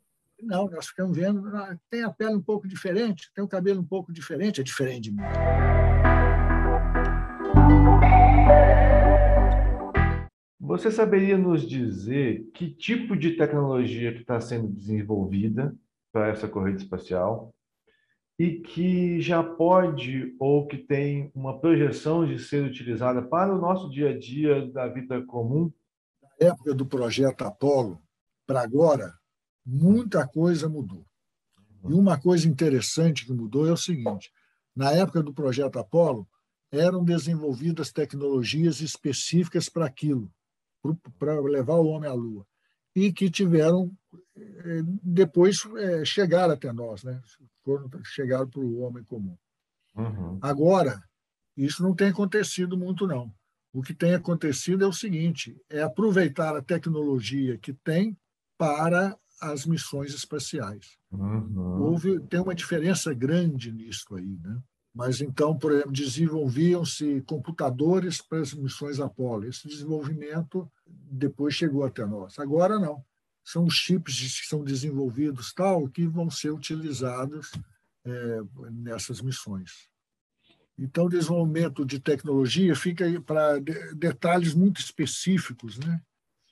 Não, 0.46 0.68
nós 0.68 0.88
ficamos 0.88 1.16
vendo, 1.16 1.42
tem 1.90 2.04
a 2.04 2.11
pele 2.11 2.35
um 2.35 2.42
pouco 2.42 2.68
diferente, 2.68 3.30
tem 3.35 3.42
o 3.42 3.48
cabelo 3.48 3.80
um 3.80 3.87
pouco 3.87 4.12
diferente, 4.12 4.61
é 4.61 4.64
diferente 4.64 5.11
de 5.11 5.12
mim. 5.12 5.22
Você 10.61 10.90
saberia 10.90 11.38
nos 11.38 11.66
dizer 11.66 12.50
que 12.52 12.70
tipo 12.70 13.16
de 13.16 13.37
tecnologia 13.37 14.12
que 14.12 14.20
está 14.20 14.40
sendo 14.40 14.68
desenvolvida 14.68 15.74
para 16.12 16.28
essa 16.28 16.48
corrida 16.48 16.78
espacial 16.78 17.54
e 18.38 18.61
que 18.61 19.20
já 19.20 19.42
pode 19.42 20.35
ou 20.38 20.66
que 20.66 20.76
tem 20.76 21.30
uma 21.35 21.59
projeção 21.59 22.26
de 22.26 22.38
ser 22.38 22.64
utilizada 22.64 23.22
para 23.22 23.54
o 23.54 23.61
nosso 23.61 23.88
dia 23.88 24.11
a 24.11 24.18
dia 24.18 24.66
da 24.66 24.88
vida 24.88 25.22
comum? 25.24 25.72
Na 26.40 26.48
época 26.48 26.74
do 26.74 26.85
projeto 26.85 27.42
Apollo 27.42 28.02
para 28.46 28.62
agora, 28.62 29.14
muita 29.64 30.27
coisa 30.27 30.68
mudou. 30.68 31.07
E 31.88 31.92
uma 31.92 32.18
coisa 32.18 32.48
interessante 32.48 33.27
que 33.27 33.33
mudou 33.33 33.66
é 33.66 33.72
o 33.72 33.77
seguinte: 33.77 34.33
na 34.74 34.90
época 34.92 35.22
do 35.22 35.33
projeto 35.33 35.79
Apollo, 35.79 36.27
eram 36.70 37.05
desenvolvidas 37.05 37.92
tecnologias 37.92 38.81
específicas 38.81 39.68
para 39.68 39.87
aquilo, 39.87 40.33
para 41.18 41.40
levar 41.40 41.77
o 41.77 41.87
homem 41.87 42.11
à 42.11 42.14
Lua, 42.14 42.46
e 42.94 43.12
que 43.12 43.31
tiveram 43.31 43.92
eh, 44.37 44.83
depois 45.03 45.59
é, 45.77 46.05
chegar 46.05 46.50
até 46.50 46.72
nós, 46.72 47.05
né? 47.05 47.20
Foram 47.64 47.88
chegaram 48.05 48.48
para 48.48 48.61
o 48.61 48.81
homem 48.81 49.05
comum. 49.05 49.37
Uhum. 49.94 50.38
Agora, 50.40 51.03
isso 51.57 51.83
não 51.83 51.94
tem 51.94 52.09
acontecido 52.09 52.77
muito 52.77 53.07
não. 53.07 53.33
O 53.72 53.83
que 53.83 53.94
tem 53.94 54.14
acontecido 54.14 54.85
é 54.85 54.87
o 54.87 54.92
seguinte: 54.92 55.57
é 55.68 55.83
aproveitar 55.83 56.57
a 56.57 56.62
tecnologia 56.62 57.59
que 57.59 57.72
tem 57.72 58.16
para 58.59 59.16
as 59.40 59.66
missões 59.66 60.14
espaciais. 60.14 60.97
Uhum. 61.11 61.83
Houve, 61.83 62.20
tem 62.20 62.40
uma 62.40 62.55
diferença 62.55 63.12
grande 63.12 63.73
nisso 63.73 64.14
aí, 64.14 64.38
né? 64.42 64.62
Mas 64.94 65.20
então, 65.20 65.59
por 65.59 65.73
exemplo, 65.73 65.92
desenvolviam-se 65.92 67.20
computadores 67.23 68.23
para 68.23 68.40
as 68.40 68.55
missões 68.55 69.01
Apollo. 69.01 69.47
Esse 69.47 69.66
desenvolvimento 69.66 70.70
depois 70.87 71.55
chegou 71.55 71.85
até 71.85 72.07
nós. 72.07 72.38
Agora 72.38 72.79
não. 72.79 73.05
São 73.42 73.64
os 73.64 73.75
chips 73.75 74.40
que 74.40 74.47
são 74.47 74.62
desenvolvidos 74.62 75.53
tal 75.53 75.88
que 75.88 76.07
vão 76.07 76.31
ser 76.31 76.51
utilizados 76.53 77.51
é, 78.05 78.40
nessas 78.70 79.20
missões. 79.20 79.88
Então, 80.79 81.07
o 81.07 81.11
desenvolvimento 81.11 81.85
de 81.85 81.99
tecnologia 81.99 82.75
fica 82.75 83.05
para 83.23 83.59
detalhes 83.97 84.55
muito 84.55 84.81
específicos, 84.81 85.79
né? 85.79 86.01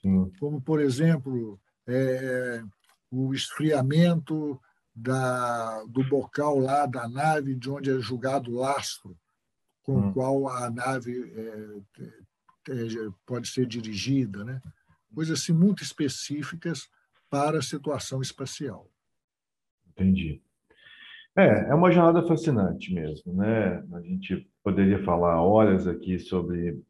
Sim. 0.01 0.31
Como, 0.39 0.61
por 0.61 0.81
exemplo, 0.81 1.59
é, 1.87 2.63
o 3.11 3.33
esfriamento 3.33 4.59
da, 4.95 5.83
do 5.85 6.03
bocal 6.03 6.59
lá 6.59 6.85
da 6.85 7.07
nave 7.07 7.55
de 7.55 7.69
onde 7.69 7.91
é 7.91 7.99
julgado 7.99 8.51
o 8.51 8.59
lastro 8.59 9.17
com 9.83 9.97
hum. 9.97 10.09
o 10.09 10.13
qual 10.13 10.47
a 10.47 10.69
nave 10.69 11.31
é, 11.35 12.01
é, 12.71 13.11
pode 13.25 13.47
ser 13.47 13.65
dirigida, 13.65 14.43
né? 14.43 14.61
coisas 15.13 15.39
assim, 15.39 15.53
muito 15.53 15.83
específicas 15.83 16.89
para 17.29 17.59
a 17.59 17.61
situação 17.61 18.21
espacial. 18.21 18.89
Entendi. 19.89 20.41
É, 21.35 21.69
é 21.69 21.73
uma 21.73 21.91
jornada 21.91 22.25
fascinante 22.27 22.93
mesmo, 22.93 23.33
né? 23.33 23.83
A 23.93 24.01
gente 24.01 24.47
poderia 24.63 25.03
falar 25.03 25.41
horas 25.41 25.87
aqui 25.87 26.19
sobre 26.19 26.81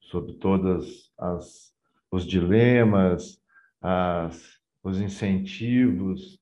sobre 0.00 0.32
todas 0.34 1.10
as 1.18 1.70
os 2.10 2.26
dilemas, 2.26 3.40
as 3.80 4.60
os 4.82 4.98
incentivos, 5.00 6.40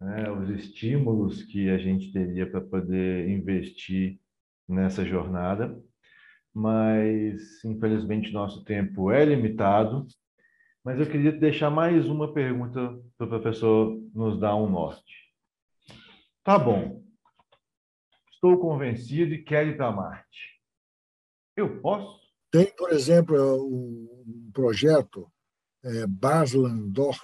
né, 0.00 0.30
os 0.30 0.50
estímulos 0.50 1.42
que 1.44 1.70
a 1.70 1.78
gente 1.78 2.12
teria 2.12 2.50
para 2.50 2.60
poder 2.60 3.28
investir 3.28 4.20
nessa 4.68 5.04
jornada, 5.04 5.80
mas 6.52 7.64
infelizmente 7.64 8.32
nosso 8.32 8.64
tempo 8.64 9.10
é 9.10 9.24
limitado. 9.24 10.06
Mas 10.84 11.00
eu 11.00 11.06
queria 11.06 11.32
deixar 11.32 11.70
mais 11.70 12.06
uma 12.08 12.32
pergunta 12.32 12.96
para 13.16 13.26
o 13.26 13.30
professor 13.30 14.00
nos 14.14 14.38
dar 14.38 14.54
um 14.54 14.70
norte. 14.70 15.32
Tá 16.44 16.58
bom, 16.58 17.02
estou 18.30 18.58
convencido 18.58 19.34
e 19.34 19.42
quero 19.42 19.70
ir 19.70 19.76
para 19.76 19.90
Marte. 19.90 20.60
Eu 21.56 21.80
posso? 21.80 22.20
Tem, 22.52 22.72
por 22.76 22.92
exemplo, 22.92 23.36
um 23.66 24.50
projeto 24.52 25.28
é, 25.86 26.06
Baslandorf, 26.06 27.20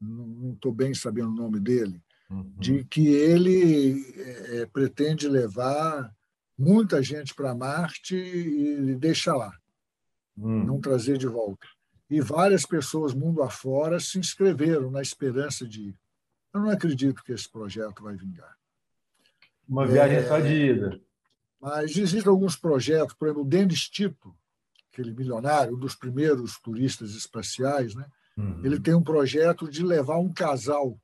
não 0.00 0.52
estou 0.52 0.72
bem 0.72 0.94
sabendo 0.94 1.30
o 1.30 1.34
nome 1.34 1.58
dele, 1.58 2.00
uhum. 2.30 2.52
de 2.58 2.84
que 2.84 3.08
ele 3.08 4.04
é, 4.16 4.66
pretende 4.66 5.28
levar 5.28 6.14
muita 6.56 7.02
gente 7.02 7.34
para 7.34 7.54
Marte 7.54 8.14
e 8.14 8.94
deixar 8.94 9.36
lá, 9.36 9.52
uhum. 10.36 10.64
não 10.64 10.80
trazer 10.80 11.18
de 11.18 11.26
volta. 11.26 11.66
E 12.08 12.20
várias 12.20 12.64
pessoas 12.64 13.14
mundo 13.14 13.42
afora 13.42 13.98
se 13.98 14.18
inscreveram 14.18 14.90
na 14.90 15.02
esperança 15.02 15.66
de 15.66 15.88
ir. 15.88 15.98
Eu 16.52 16.60
não 16.60 16.70
acredito 16.70 17.24
que 17.24 17.32
esse 17.32 17.50
projeto 17.50 18.02
vai 18.02 18.14
vingar. 18.14 18.56
Uma 19.68 19.86
viagem 19.86 20.18
é, 20.18 20.28
só 20.28 20.38
de 20.38 20.54
ida. 20.54 21.00
Mas 21.60 21.96
existem 21.96 22.30
alguns 22.30 22.54
projetos, 22.54 23.14
por 23.14 23.26
exemplo, 23.26 23.42
o 23.42 23.46
Denis 23.46 23.88
Tito, 23.88 24.36
aquele 24.94 25.12
milionário, 25.12 25.74
um 25.74 25.78
dos 25.78 25.96
primeiros 25.96 26.58
turistas 26.60 27.14
espaciais, 27.14 27.94
né? 27.94 28.06
Uhum. 28.36 28.60
ele 28.64 28.80
tem 28.80 28.94
um 28.94 29.02
projeto 29.02 29.68
de 29.68 29.84
levar 29.84 30.18
um 30.18 30.32
casal, 30.32 30.98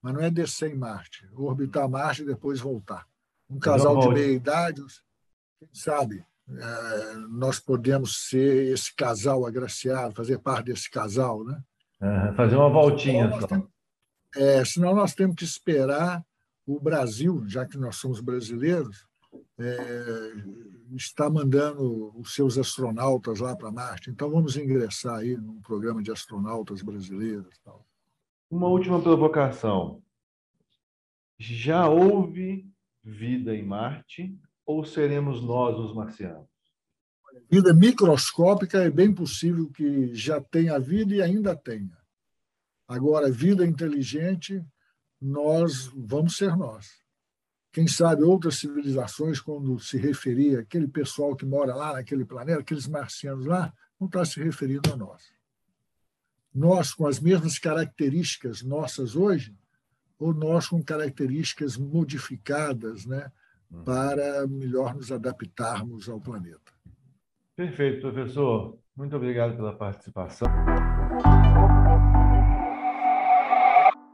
mas 0.00 0.14
não 0.14 0.20
é 0.20 0.30
descer 0.30 0.70
em 0.70 0.76
Marte, 0.76 1.28
orbitar 1.32 1.88
Marte 1.88 2.22
e 2.22 2.26
depois 2.26 2.60
voltar. 2.60 3.06
Um 3.48 3.58
casal 3.58 3.98
de 3.98 4.08
meia 4.08 4.32
idade, 4.32 4.80
quem 5.58 5.68
sabe, 5.72 6.24
é, 6.48 7.14
nós 7.28 7.58
podemos 7.58 8.28
ser 8.28 8.72
esse 8.72 8.94
casal 8.94 9.46
agraciado, 9.46 10.14
fazer 10.14 10.38
parte 10.38 10.66
desse 10.66 10.88
casal, 10.88 11.44
né? 11.44 11.60
Uhum. 12.00 12.34
Fazer 12.34 12.56
uma 12.56 12.70
voltinha 12.70 13.28
senão 13.28 13.48
só. 13.48 14.40
é, 14.40 14.64
senão 14.64 14.94
nós 14.94 15.14
temos 15.14 15.36
que 15.36 15.44
esperar 15.44 16.24
o 16.66 16.78
Brasil, 16.80 17.42
já 17.48 17.66
que 17.66 17.76
nós 17.76 17.96
somos 17.96 18.20
brasileiros, 18.20 19.04
é, 19.58 20.32
está 20.96 21.30
mandando 21.30 22.12
os 22.18 22.34
seus 22.34 22.58
astronautas 22.58 23.40
lá 23.40 23.56
para 23.56 23.70
Marte. 23.70 24.10
Então, 24.10 24.30
vamos 24.30 24.56
ingressar 24.56 25.16
aí 25.16 25.36
num 25.36 25.60
programa 25.60 26.02
de 26.02 26.10
astronautas 26.10 26.82
brasileiros. 26.82 27.58
Tal. 27.64 27.86
Uma 28.50 28.68
última 28.68 29.00
provocação. 29.00 30.02
Já 31.38 31.88
houve 31.88 32.68
vida 33.02 33.54
em 33.54 33.64
Marte 33.64 34.36
ou 34.66 34.84
seremos 34.84 35.42
nós 35.42 35.78
os 35.78 35.94
marcianos? 35.94 36.48
Vida 37.50 37.72
microscópica 37.72 38.78
é 38.82 38.90
bem 38.90 39.12
possível 39.12 39.70
que 39.70 40.14
já 40.14 40.40
tenha 40.40 40.78
vida 40.78 41.14
e 41.14 41.22
ainda 41.22 41.56
tenha. 41.56 41.96
Agora, 42.86 43.30
vida 43.30 43.64
inteligente, 43.64 44.64
nós 45.20 45.86
vamos 45.94 46.36
ser 46.36 46.56
nós. 46.56 46.99
Quem 47.72 47.86
sabe 47.86 48.22
outras 48.22 48.58
civilizações, 48.58 49.40
quando 49.40 49.78
se 49.78 49.96
referia 49.96 50.60
aquele 50.60 50.88
pessoal 50.88 51.36
que 51.36 51.46
mora 51.46 51.74
lá 51.74 51.92
naquele 51.92 52.24
planeta, 52.24 52.60
aqueles 52.60 52.88
marcianos 52.88 53.46
lá, 53.46 53.72
não 53.98 54.06
está 54.06 54.24
se 54.24 54.42
referindo 54.42 54.92
a 54.92 54.96
nós. 54.96 55.32
Nós, 56.52 56.92
com 56.92 57.06
as 57.06 57.20
mesmas 57.20 57.58
características 57.58 58.62
nossas 58.62 59.14
hoje, 59.14 59.54
ou 60.18 60.34
nós 60.34 60.68
com 60.68 60.82
características 60.82 61.76
modificadas, 61.76 63.06
né, 63.06 63.30
uhum. 63.70 63.84
para 63.84 64.46
melhor 64.48 64.94
nos 64.94 65.12
adaptarmos 65.12 66.08
ao 66.08 66.20
planeta. 66.20 66.72
Perfeito, 67.54 68.00
professor. 68.00 68.78
Muito 68.96 69.14
obrigado 69.16 69.56
pela 69.56 69.76
participação. 69.76 70.48